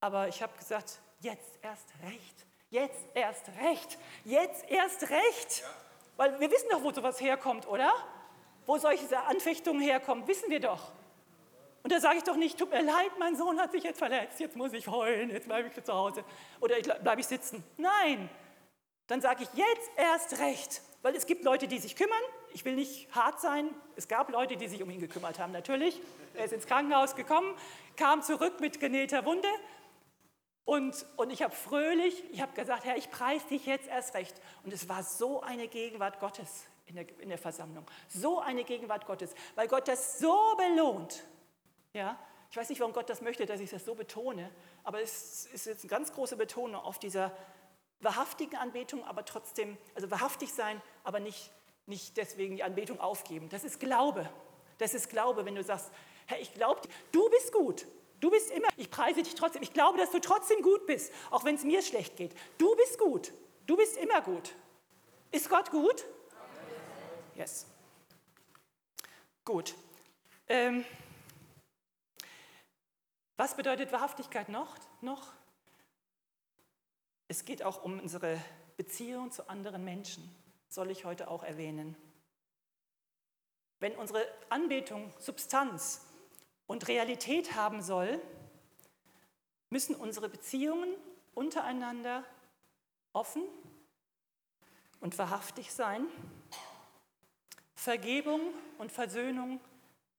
Aber 0.00 0.28
ich 0.28 0.42
habe 0.42 0.56
gesagt, 0.58 1.00
jetzt 1.20 1.58
erst 1.62 1.88
recht. 2.02 2.46
Jetzt 2.68 3.06
erst 3.14 3.48
recht. 3.62 3.98
Jetzt 4.24 4.68
erst 4.68 5.08
recht. 5.08 5.60
Ja. 5.60 5.68
Weil 6.18 6.40
wir 6.40 6.50
wissen 6.50 6.68
doch, 6.70 6.82
wo 6.82 6.92
sowas 6.92 7.22
herkommt, 7.22 7.66
oder? 7.66 7.94
Wo 8.66 8.78
solche 8.78 9.18
Anfechtungen 9.18 9.80
herkommen, 9.80 10.26
wissen 10.26 10.50
wir 10.50 10.60
doch. 10.60 10.92
Und 11.82 11.92
da 11.92 12.00
sage 12.00 12.18
ich 12.18 12.24
doch 12.24 12.34
nicht, 12.34 12.58
tut 12.58 12.70
mir 12.70 12.82
leid, 12.82 13.12
mein 13.18 13.36
Sohn 13.36 13.60
hat 13.60 13.70
sich 13.70 13.84
jetzt 13.84 13.98
verletzt, 13.98 14.40
jetzt 14.40 14.56
muss 14.56 14.72
ich 14.72 14.88
heulen, 14.88 15.30
jetzt 15.30 15.46
bleibe 15.46 15.68
ich 15.68 15.84
zu 15.84 15.94
Hause 15.94 16.24
oder 16.60 16.74
bleibe 16.80 17.20
ich 17.20 17.28
sitzen. 17.28 17.62
Nein, 17.76 18.28
dann 19.06 19.20
sage 19.20 19.44
ich 19.44 19.48
jetzt 19.54 19.90
erst 19.96 20.40
recht, 20.40 20.82
weil 21.02 21.14
es 21.14 21.26
gibt 21.26 21.44
Leute, 21.44 21.68
die 21.68 21.78
sich 21.78 21.94
kümmern. 21.94 22.18
Ich 22.52 22.64
will 22.64 22.74
nicht 22.74 23.14
hart 23.14 23.40
sein. 23.40 23.70
Es 23.94 24.08
gab 24.08 24.30
Leute, 24.30 24.56
die 24.56 24.66
sich 24.66 24.82
um 24.82 24.90
ihn 24.90 24.98
gekümmert 24.98 25.38
haben, 25.38 25.52
natürlich. 25.52 26.00
Er 26.34 26.46
ist 26.46 26.52
ins 26.52 26.66
Krankenhaus 26.66 27.14
gekommen, 27.14 27.54
kam 27.96 28.22
zurück 28.22 28.60
mit 28.60 28.80
genähter 28.80 29.24
Wunde. 29.24 29.48
Und, 30.64 31.06
und 31.16 31.30
ich 31.30 31.42
habe 31.42 31.54
fröhlich, 31.54 32.24
ich 32.32 32.42
habe 32.42 32.52
gesagt, 32.54 32.84
Herr, 32.84 32.96
ich 32.96 33.12
preise 33.12 33.46
dich 33.46 33.64
jetzt 33.66 33.86
erst 33.86 34.14
recht. 34.14 34.34
Und 34.64 34.72
es 34.72 34.88
war 34.88 35.04
so 35.04 35.40
eine 35.40 35.68
Gegenwart 35.68 36.18
Gottes 36.18 36.64
in 36.86 36.96
der, 36.96 37.20
in 37.20 37.28
der 37.28 37.38
Versammlung. 37.38 37.84
So 38.08 38.40
eine 38.40 38.64
Gegenwart 38.64 39.06
Gottes, 39.06 39.34
weil 39.54 39.68
Gott 39.68 39.88
das 39.88 40.18
so 40.18 40.56
belohnt. 40.56 41.24
Ja? 41.92 42.18
Ich 42.50 42.56
weiß 42.56 42.68
nicht, 42.68 42.80
warum 42.80 42.94
Gott 42.94 43.10
das 43.10 43.20
möchte, 43.20 43.44
dass 43.46 43.60
ich 43.60 43.70
das 43.70 43.84
so 43.84 43.94
betone, 43.94 44.50
aber 44.84 45.02
es 45.02 45.46
ist 45.46 45.66
jetzt 45.66 45.82
eine 45.82 45.90
ganz 45.90 46.12
große 46.12 46.36
Betonung 46.36 46.80
auf 46.80 46.98
dieser 46.98 47.36
wahrhaftigen 48.00 48.56
Anbetung, 48.56 49.04
aber 49.04 49.24
trotzdem, 49.24 49.76
also 49.94 50.10
wahrhaftig 50.10 50.52
sein, 50.52 50.80
aber 51.02 51.20
nicht, 51.20 51.50
nicht 51.86 52.16
deswegen 52.16 52.56
die 52.56 52.62
Anbetung 52.62 53.00
aufgeben. 53.00 53.48
Das 53.48 53.64
ist 53.64 53.80
Glaube. 53.80 54.28
Das 54.78 54.94
ist 54.94 55.08
Glaube, 55.08 55.44
wenn 55.44 55.54
du 55.54 55.62
sagst, 55.62 55.90
Herr, 56.26 56.40
ich 56.40 56.52
glaube, 56.54 56.80
du 57.12 57.28
bist 57.30 57.52
gut. 57.52 57.86
Du 58.20 58.30
bist 58.30 58.50
immer, 58.50 58.68
ich 58.76 58.90
preise 58.90 59.22
dich 59.22 59.34
trotzdem. 59.34 59.62
Ich 59.62 59.72
glaube, 59.72 59.98
dass 59.98 60.10
du 60.10 60.20
trotzdem 60.20 60.62
gut 60.62 60.86
bist, 60.86 61.12
auch 61.30 61.44
wenn 61.44 61.54
es 61.54 61.64
mir 61.64 61.82
schlecht 61.82 62.16
geht. 62.16 62.34
Du 62.58 62.74
bist 62.76 62.98
gut. 62.98 63.32
Du 63.66 63.76
bist 63.76 63.96
immer 63.96 64.22
gut. 64.22 64.54
Ist 65.30 65.50
Gott 65.50 65.70
gut? 65.70 66.04
Yes. 67.36 67.66
Gut. 69.44 69.74
Ähm, 70.48 70.86
was 73.36 73.54
bedeutet 73.54 73.92
Wahrhaftigkeit 73.92 74.48
noch? 74.48 74.74
noch? 75.02 75.34
Es 77.28 77.44
geht 77.44 77.62
auch 77.62 77.84
um 77.84 78.00
unsere 78.00 78.42
Beziehung 78.78 79.32
zu 79.32 79.50
anderen 79.50 79.84
Menschen, 79.84 80.34
soll 80.68 80.90
ich 80.90 81.04
heute 81.04 81.28
auch 81.28 81.42
erwähnen. 81.42 81.94
Wenn 83.80 83.94
unsere 83.96 84.26
Anbetung 84.48 85.12
Substanz 85.18 86.06
und 86.66 86.88
Realität 86.88 87.54
haben 87.54 87.82
soll, 87.82 88.18
müssen 89.68 89.94
unsere 89.94 90.30
Beziehungen 90.30 90.94
untereinander 91.34 92.24
offen 93.12 93.42
und 95.00 95.18
wahrhaftig 95.18 95.70
sein. 95.70 96.06
Vergebung 97.86 98.52
und 98.78 98.90
Versöhnung 98.90 99.60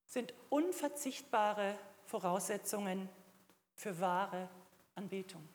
sind 0.06 0.32
unverzichtbare 0.48 1.78
Voraussetzungen 2.06 3.10
für 3.74 4.00
wahre 4.00 4.48
Anbetung. 4.94 5.46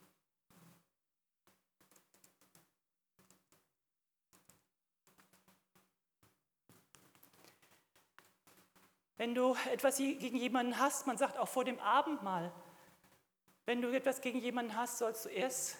Wenn 9.17 9.33
du 9.33 9.55
etwas 9.71 9.97
gegen 9.97 10.37
jemanden 10.37 10.77
hast, 10.77 11.07
man 11.07 11.17
sagt 11.17 11.39
auch 11.39 11.47
vor 11.47 11.65
dem 11.65 11.79
Abendmahl, 11.79 12.53
wenn 13.65 13.81
du 13.81 13.91
etwas 13.91 14.21
gegen 14.21 14.37
jemanden 14.37 14.75
hast, 14.75 14.99
sollst 14.99 15.25
du 15.25 15.29
erst 15.29 15.77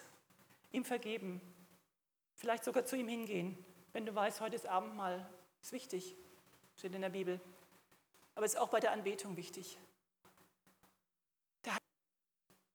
ihm 0.72 0.84
vergeben. 0.84 1.42
Vielleicht 2.34 2.64
sogar 2.64 2.86
zu 2.86 2.96
ihm 2.96 3.08
hingehen, 3.08 3.56
wenn 3.92 4.08
du 4.08 4.16
weißt, 4.16 4.42
heute 4.42 4.56
ist 4.56 4.66
Abendmahl. 4.66 5.30
Ist 5.62 5.72
wichtig, 5.72 6.18
steht 6.78 6.94
in 6.94 7.02
der 7.02 7.10
Bibel. 7.10 7.40
Aber 8.36 8.46
es 8.46 8.54
ist 8.54 8.60
auch 8.60 8.70
bei 8.70 8.80
der 8.80 8.92
Anbetung 8.92 9.38
wichtig. 9.38 9.78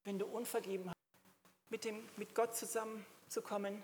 Wenn 0.05 0.17
du 0.17 0.25
unvergeben 0.25 0.89
hast, 0.89 0.97
mit, 1.69 1.83
dem, 1.83 2.07
mit 2.17 2.33
Gott 2.33 2.55
zusammenzukommen, 2.55 3.83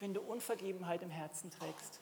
wenn 0.00 0.14
du 0.14 0.20
Unvergebenheit 0.20 1.02
im 1.02 1.10
Herzen 1.10 1.50
trägst. 1.50 2.00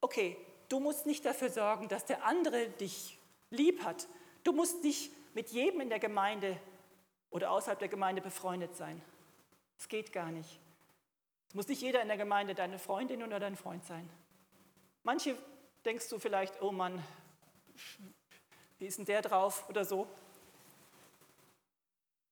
Okay, 0.00 0.38
Du 0.68 0.80
musst 0.80 1.06
nicht 1.06 1.24
dafür 1.24 1.50
sorgen, 1.50 1.88
dass 1.88 2.04
der 2.04 2.24
andere 2.24 2.68
dich 2.68 3.18
lieb 3.50 3.84
hat. 3.84 4.06
Du 4.44 4.52
musst 4.52 4.84
nicht 4.84 5.10
mit 5.34 5.50
jedem 5.50 5.80
in 5.80 5.88
der 5.88 5.98
Gemeinde 5.98 6.58
oder 7.30 7.50
außerhalb 7.50 7.78
der 7.78 7.88
Gemeinde 7.88 8.20
befreundet 8.20 8.76
sein. 8.76 9.00
Es 9.78 9.88
geht 9.88 10.12
gar 10.12 10.30
nicht. 10.30 10.60
Es 11.48 11.54
muss 11.54 11.68
nicht 11.68 11.80
jeder 11.80 12.02
in 12.02 12.08
der 12.08 12.18
Gemeinde 12.18 12.54
deine 12.54 12.78
Freundin 12.78 13.22
oder 13.22 13.40
dein 13.40 13.56
Freund 13.56 13.84
sein. 13.86 14.08
Manche 15.08 15.38
denkst 15.86 16.10
du 16.10 16.18
vielleicht, 16.18 16.60
oh 16.60 16.70
Mann, 16.70 17.02
wie 18.78 18.84
ist 18.84 18.98
denn 18.98 19.06
der 19.06 19.22
drauf 19.22 19.66
oder 19.70 19.86
so. 19.86 20.06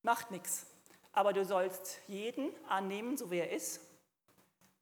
Macht 0.03 0.31
nichts. 0.31 0.67
Aber 1.15 1.33
du 1.33 1.43
sollst 1.47 1.99
jeden 2.07 2.51
annehmen, 2.69 3.17
so 3.17 3.31
wie 3.31 3.39
er 3.39 3.51
ist. 3.51 3.81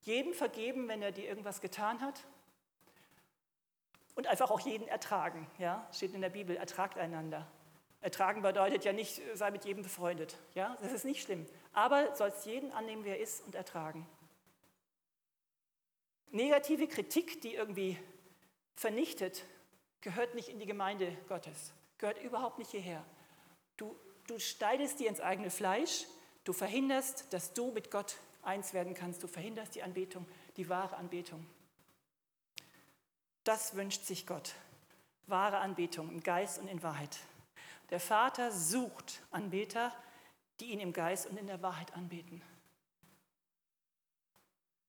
Jeden 0.00 0.34
vergeben, 0.34 0.88
wenn 0.88 1.02
er 1.02 1.12
dir 1.12 1.28
irgendwas 1.28 1.60
getan 1.60 2.00
hat. 2.00 2.24
Und 4.16 4.26
einfach 4.26 4.50
auch 4.50 4.58
jeden 4.58 4.88
ertragen. 4.88 5.48
Ja? 5.60 5.88
Steht 5.92 6.14
in 6.14 6.20
der 6.20 6.30
Bibel, 6.30 6.56
ertragt 6.56 6.98
einander. 6.98 7.46
Ertragen 8.00 8.42
bedeutet 8.42 8.84
ja 8.84 8.92
nicht, 8.92 9.22
sei 9.34 9.52
mit 9.52 9.64
jedem 9.64 9.84
befreundet. 9.84 10.36
Ja? 10.54 10.76
Das 10.82 10.90
ist 10.90 11.04
nicht 11.04 11.22
schlimm. 11.22 11.46
Aber 11.72 12.16
sollst 12.16 12.44
jeden 12.44 12.72
annehmen, 12.72 13.04
wie 13.04 13.10
er 13.10 13.20
ist 13.20 13.46
und 13.46 13.54
ertragen. 13.54 14.04
Negative 16.34 16.88
Kritik, 16.88 17.40
die 17.42 17.54
irgendwie 17.54 17.96
vernichtet, 18.74 19.44
gehört 20.00 20.34
nicht 20.34 20.48
in 20.48 20.58
die 20.58 20.66
Gemeinde 20.66 21.16
Gottes. 21.28 21.72
Gehört 21.98 22.20
überhaupt 22.20 22.58
nicht 22.58 22.72
hierher. 22.72 23.04
Du, 23.76 23.94
du 24.26 24.40
schneidest 24.40 24.98
dir 24.98 25.08
ins 25.08 25.20
eigene 25.20 25.48
Fleisch. 25.48 26.06
Du 26.42 26.52
verhinderst, 26.52 27.32
dass 27.32 27.54
du 27.54 27.70
mit 27.70 27.92
Gott 27.92 28.16
eins 28.42 28.74
werden 28.74 28.94
kannst. 28.94 29.22
Du 29.22 29.28
verhinderst 29.28 29.76
die 29.76 29.84
Anbetung, 29.84 30.26
die 30.56 30.68
wahre 30.68 30.96
Anbetung. 30.96 31.46
Das 33.44 33.76
wünscht 33.76 34.04
sich 34.04 34.26
Gott. 34.26 34.56
Wahre 35.28 35.58
Anbetung 35.58 36.10
im 36.10 36.24
Geist 36.24 36.58
und 36.58 36.66
in 36.66 36.82
Wahrheit. 36.82 37.16
Der 37.90 38.00
Vater 38.00 38.50
sucht 38.50 39.22
Anbeter, 39.30 39.94
die 40.58 40.72
ihn 40.72 40.80
im 40.80 40.92
Geist 40.92 41.28
und 41.28 41.36
in 41.36 41.46
der 41.46 41.62
Wahrheit 41.62 41.94
anbeten. 41.94 42.42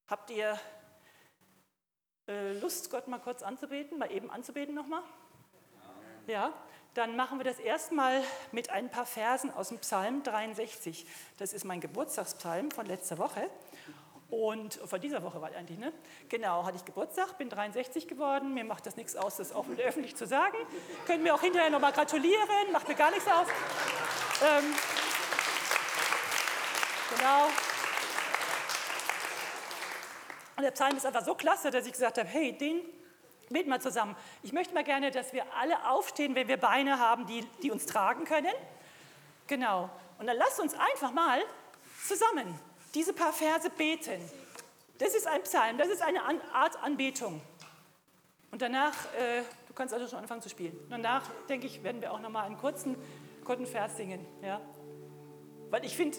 Habt 0.07 0.31
ihr 0.31 0.59
Lust, 2.61 2.89
Gott 2.89 3.07
mal 3.07 3.19
kurz 3.19 3.43
anzubeten, 3.43 3.99
mal 3.99 4.11
eben 4.11 4.31
anzubeten 4.31 4.73
nochmal? 4.73 5.01
Ja, 6.27 6.51
dann 6.95 7.15
machen 7.15 7.37
wir 7.37 7.43
das 7.43 7.59
erstmal 7.59 8.23
mit 8.51 8.69
ein 8.69 8.89
paar 8.89 9.05
Versen 9.05 9.51
aus 9.51 9.69
dem 9.69 9.77
Psalm 9.79 10.23
63. 10.23 11.05
Das 11.37 11.53
ist 11.53 11.65
mein 11.65 11.81
Geburtstagspsalm 11.81 12.71
von 12.71 12.85
letzter 12.85 13.17
Woche. 13.17 13.49
Und 14.29 14.73
von 14.73 14.99
dieser 14.99 15.21
Woche 15.21 15.39
war 15.39 15.53
eigentlich, 15.53 15.77
ne? 15.77 15.93
Genau, 16.29 16.65
hatte 16.65 16.77
ich 16.77 16.85
Geburtstag, 16.85 17.37
bin 17.37 17.49
63 17.49 18.07
geworden. 18.07 18.53
Mir 18.53 18.63
macht 18.63 18.85
das 18.87 18.95
nichts 18.95 19.15
aus, 19.15 19.37
das 19.37 19.53
auch 19.53 19.65
öffentlich 19.77 20.15
zu 20.15 20.25
sagen. 20.25 20.57
Können 21.05 21.21
mir 21.21 21.35
auch 21.35 21.41
hinterher 21.41 21.69
nochmal 21.69 21.93
gratulieren, 21.93 22.71
macht 22.71 22.87
mir 22.87 22.95
gar 22.95 23.11
nichts 23.11 23.27
aus. 23.27 23.47
Ähm, 24.41 24.63
genau. 27.15 27.49
Und 30.55 30.63
der 30.63 30.71
Psalm 30.71 30.95
ist 30.95 31.05
einfach 31.05 31.25
so 31.25 31.35
klasse, 31.35 31.71
dass 31.71 31.85
ich 31.85 31.91
gesagt 31.91 32.17
habe, 32.17 32.27
hey, 32.27 32.57
den 32.57 32.81
beten 33.49 33.69
wir 33.69 33.79
zusammen. 33.79 34.15
Ich 34.41 34.53
möchte 34.53 34.73
mal 34.73 34.83
gerne, 34.83 35.11
dass 35.11 35.33
wir 35.33 35.43
alle 35.55 35.89
aufstehen, 35.89 36.35
wenn 36.35 36.47
wir 36.47 36.57
Beine 36.57 36.99
haben, 36.99 37.27
die, 37.27 37.45
die 37.61 37.71
uns 37.71 37.85
tragen 37.85 38.25
können. 38.25 38.53
Genau. 39.47 39.89
Und 40.17 40.27
dann 40.27 40.37
lasst 40.37 40.59
uns 40.59 40.73
einfach 40.73 41.11
mal 41.11 41.41
zusammen 42.07 42.59
diese 42.93 43.13
paar 43.13 43.33
Verse 43.33 43.69
beten. 43.69 44.21
Das 44.97 45.13
ist 45.13 45.27
ein 45.27 45.43
Psalm, 45.43 45.77
das 45.77 45.89
ist 45.89 46.01
eine 46.01 46.21
Art 46.53 46.81
Anbetung. 46.81 47.41
Und 48.51 48.61
danach, 48.61 48.93
äh, 49.15 49.41
du 49.67 49.73
kannst 49.73 49.93
also 49.93 50.07
schon 50.07 50.19
anfangen 50.19 50.41
zu 50.41 50.47
spielen. 50.47 50.77
Danach, 50.89 51.23
denke 51.49 51.67
ich, 51.67 51.83
werden 51.83 52.01
wir 52.01 52.13
auch 52.13 52.21
nochmal 52.21 52.45
einen 52.45 52.57
kurzen, 52.57 52.95
kurzen 53.43 53.67
Vers 53.67 53.97
singen. 53.97 54.25
Ja? 54.41 54.61
Weil 55.69 55.83
ich 55.83 55.97
finde, 55.97 56.17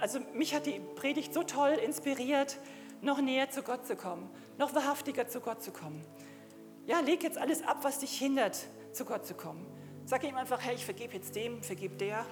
also 0.00 0.20
mich 0.32 0.54
hat 0.54 0.66
die 0.66 0.80
Predigt 0.94 1.34
so 1.34 1.42
toll 1.42 1.72
inspiriert, 1.72 2.58
noch 3.00 3.20
näher 3.20 3.50
zu 3.50 3.62
Gott 3.62 3.86
zu 3.86 3.96
kommen, 3.96 4.30
noch 4.58 4.74
wahrhaftiger 4.74 5.28
zu 5.28 5.40
Gott 5.40 5.62
zu 5.62 5.72
kommen. 5.72 6.04
Ja, 6.86 7.00
leg 7.00 7.22
jetzt 7.22 7.38
alles 7.38 7.62
ab, 7.62 7.78
was 7.82 7.98
dich 7.98 8.16
hindert, 8.18 8.56
zu 8.92 9.04
Gott 9.04 9.26
zu 9.26 9.34
kommen. 9.34 9.66
Sag 10.04 10.22
ihm 10.24 10.36
einfach, 10.36 10.60
hey, 10.62 10.74
ich 10.76 10.84
vergebe 10.84 11.14
jetzt 11.14 11.34
dem, 11.34 11.62
vergib 11.62 11.98
der. 11.98 12.24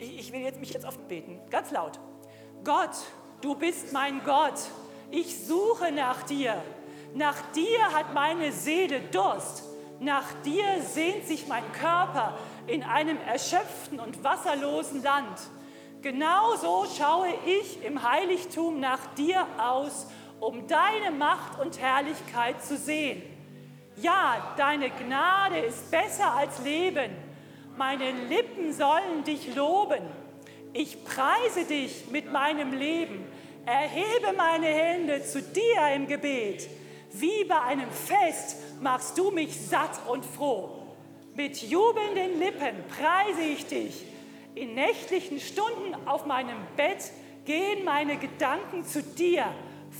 Ich, 0.00 0.18
ich 0.18 0.32
will 0.32 0.40
jetzt 0.40 0.58
mich 0.58 0.72
jetzt 0.72 0.84
oft 0.84 1.06
beten, 1.08 1.40
ganz 1.50 1.70
laut. 1.70 2.00
Gott, 2.64 2.96
du 3.40 3.54
bist 3.54 3.92
mein 3.92 4.22
Gott. 4.24 4.58
Ich 5.10 5.46
suche 5.46 5.92
nach 5.92 6.22
dir. 6.24 6.60
Nach 7.14 7.36
dir 7.52 7.92
hat 7.92 8.14
meine 8.14 8.50
Seele 8.52 9.00
Durst. 9.00 9.64
Nach 10.00 10.26
dir 10.42 10.64
sehnt 10.80 11.26
sich 11.26 11.46
mein 11.46 11.70
Körper 11.72 12.36
in 12.66 12.82
einem 12.82 13.18
erschöpften 13.20 14.00
und 14.00 14.24
wasserlosen 14.24 15.02
Land. 15.02 15.38
Genauso 16.02 16.84
schaue 16.98 17.28
ich 17.46 17.84
im 17.84 18.02
Heiligtum 18.02 18.80
nach 18.80 19.14
dir 19.14 19.46
aus, 19.56 20.08
um 20.40 20.66
deine 20.66 21.16
Macht 21.16 21.60
und 21.60 21.80
Herrlichkeit 21.80 22.62
zu 22.64 22.76
sehen. 22.76 23.22
Ja, 23.96 24.54
deine 24.56 24.90
Gnade 24.90 25.58
ist 25.58 25.92
besser 25.92 26.32
als 26.32 26.58
Leben. 26.64 27.12
Meine 27.76 28.10
Lippen 28.28 28.72
sollen 28.72 29.22
dich 29.24 29.54
loben. 29.54 30.02
Ich 30.72 31.04
preise 31.04 31.64
dich 31.64 32.10
mit 32.10 32.32
meinem 32.32 32.72
Leben, 32.72 33.24
erhebe 33.64 34.36
meine 34.36 34.66
Hände 34.66 35.22
zu 35.22 35.40
dir 35.40 35.94
im 35.94 36.08
Gebet. 36.08 36.68
Wie 37.12 37.44
bei 37.44 37.60
einem 37.60 37.90
Fest 37.90 38.56
machst 38.80 39.16
du 39.16 39.30
mich 39.30 39.54
satt 39.60 40.00
und 40.08 40.24
froh. 40.24 40.82
Mit 41.36 41.62
jubelnden 41.62 42.40
Lippen 42.40 42.82
preise 42.88 43.42
ich 43.42 43.66
dich. 43.66 44.11
In 44.54 44.74
nächtlichen 44.74 45.40
Stunden 45.40 45.94
auf 46.06 46.26
meinem 46.26 46.58
Bett 46.76 47.10
gehen 47.44 47.84
meine 47.84 48.16
Gedanken 48.16 48.84
zu 48.84 49.02
dir. 49.02 49.46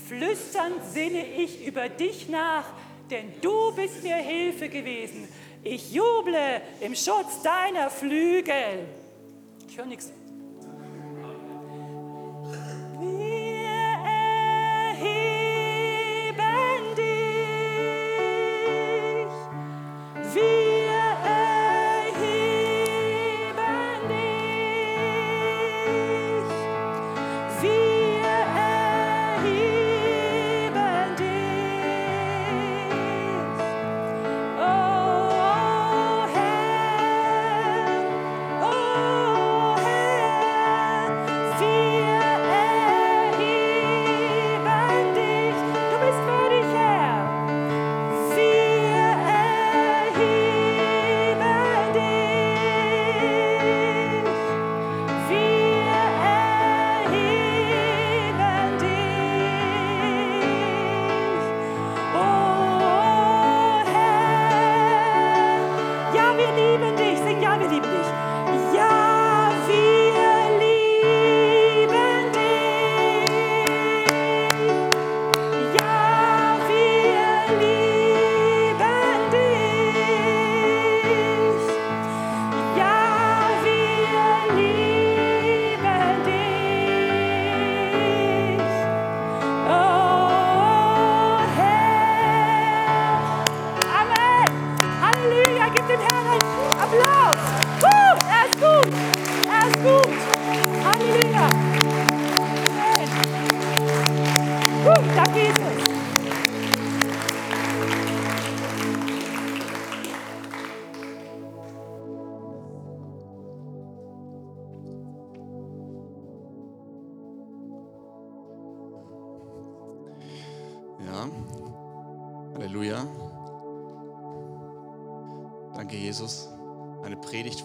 Flüsternd 0.07 0.83
sinne 0.91 1.25
ich 1.25 1.65
über 1.65 1.89
dich 1.89 2.29
nach, 2.29 2.65
denn 3.09 3.33
du 3.41 3.73
bist 3.75 4.03
mir 4.03 4.15
Hilfe 4.15 4.69
gewesen. 4.69 5.27
Ich 5.63 5.91
juble 5.91 6.61
im 6.81 6.95
Schutz 6.95 7.41
deiner 7.41 7.89
Flügel. 7.89 8.85
Ich 9.67 9.77
höre 9.77 9.85
nichts. 9.85 10.11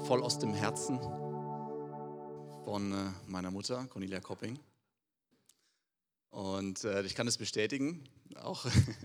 Herzen 0.09 0.99
von 2.65 2.93
äh, 2.93 3.11
meiner 3.27 3.51
Mutter, 3.51 3.87
Cornelia 3.89 4.21
Kopping. 4.21 4.59
Und 6.31 6.83
äh, 6.85 7.03
ich 7.03 7.15
kann 7.15 7.29
es 7.29 7.37
bestätigen, 7.37 8.03
auch 8.37 8.65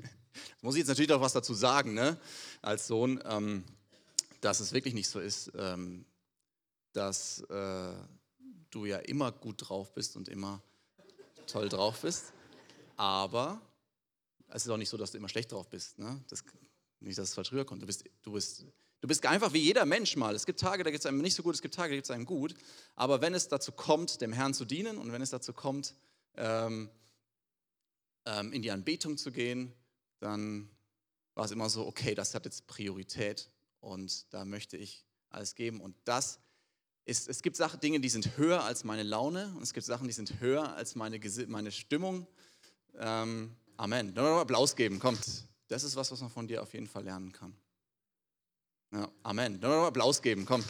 muss 0.62 0.76
ich 0.76 0.80
jetzt 0.80 0.88
natürlich 0.88 1.12
auch 1.12 1.20
was 1.20 1.34
dazu 1.34 1.54
sagen, 1.54 1.94
ne, 1.94 2.18
als 2.62 2.88
Sohn, 2.88 3.22
ähm, 3.26 3.66
dass 4.40 4.62
es 4.62 4.72
wirklich 4.72 4.94
nicht 4.94 5.10
so 5.10 5.20
ist, 5.20 5.52
ähm, 5.58 6.06
dass 6.94 7.42
äh, 7.50 7.94
du 8.70 8.86
ja 8.86 9.00
immer 9.00 9.34
gut 9.34 9.68
drauf 9.68 9.94
bist 9.94 10.16
und 10.16 10.30
immer 10.30 10.62
toll 11.48 11.68
drauf 11.68 12.00
bist. 12.02 12.32
Aber 12.96 13.62
es 14.48 14.64
ist 14.64 14.70
auch 14.70 14.78
nicht 14.78 14.90
so, 14.90 14.96
dass 14.96 15.12
du 15.12 15.18
immer 15.18 15.28
schlecht 15.28 15.52
drauf 15.52 15.68
bist. 15.68 16.00
Ne? 16.00 16.24
Das, 16.30 16.46
nicht, 17.02 17.18
dass 17.18 17.28
es 17.28 17.36
falsch 17.36 17.52
rüberkommt. 17.52 17.82
Du 17.82 17.88
bist, 17.88 18.06
du 18.22 18.32
bist 18.32 18.66
Du 19.04 19.08
bist 19.10 19.26
einfach 19.26 19.52
wie 19.52 19.60
jeder 19.60 19.86
Mensch 19.86 20.16
mal. 20.16 20.34
Es 20.34 20.46
gibt 20.46 20.62
Tage, 20.62 20.86
da 20.86 20.90
geht 20.90 21.02
es 21.02 21.06
einem 21.06 21.18
nicht 21.18 21.36
so 21.36 21.44
gut, 21.44 21.56
es 21.56 21.62
gibt 21.62 21.76
Tage, 21.76 21.90
da 21.90 21.96
geht 21.98 22.06
es 22.06 22.10
einem 22.10 22.26
gut. 22.26 22.56
Aber 22.96 23.20
wenn 23.20 23.34
es 23.34 23.50
dazu 23.50 23.74
kommt, 23.74 24.22
dem 24.22 24.32
Herrn 24.32 24.54
zu 24.54 24.64
dienen 24.64 24.98
und 24.98 25.12
wenn 25.12 25.22
es 25.22 25.30
dazu 25.30 25.52
kommt, 25.52 25.94
ähm, 26.38 26.90
ähm, 28.26 28.54
in 28.54 28.62
die 28.62 28.72
Anbetung 28.72 29.18
zu 29.18 29.34
gehen, 29.34 29.74
dann 30.20 30.70
war 31.34 31.44
es 31.44 31.52
immer 31.52 31.70
so, 31.70 31.86
okay, 31.86 32.16
das 32.16 32.34
hat 32.34 32.46
jetzt 32.46 32.66
Priorität 32.66 33.50
und 33.82 34.34
da 34.34 34.46
möchte 34.46 34.78
ich 34.78 35.06
alles 35.30 35.56
geben. 35.56 35.82
Und 35.82 35.98
das 36.06 36.40
ist, 37.04 37.28
es 37.28 37.42
gibt 37.42 37.58
Sachen, 37.58 37.82
Dinge, 37.82 38.00
die 38.00 38.08
sind 38.08 38.38
höher 38.38 38.64
als 38.64 38.86
meine 38.86 39.04
Laune 39.04 39.54
und 39.58 39.64
es 39.64 39.74
gibt 39.74 39.86
Sachen, 39.86 40.08
die 40.08 40.14
sind 40.14 40.40
höher 40.40 40.78
als 40.78 40.96
meine, 40.96 41.20
meine 41.48 41.74
Stimmung. 41.74 42.26
Ähm, 42.98 43.54
Amen. 43.76 44.18
Applaus 44.18 44.78
geben, 44.78 45.00
kommt. 45.00 45.44
Das 45.68 45.84
ist 45.84 45.98
was, 45.98 46.10
was 46.10 46.22
man 46.22 46.30
von 46.30 46.48
dir 46.48 46.62
auf 46.64 46.74
jeden 46.74 46.88
Fall 46.88 47.04
lernen 47.04 47.34
kann. 47.34 47.54
Ja, 48.94 49.08
Amen. 49.24 49.60
Dann 49.60 49.72
noch 49.72 49.88
Applaus 49.88 50.22
geben, 50.22 50.46
kommt. 50.46 50.66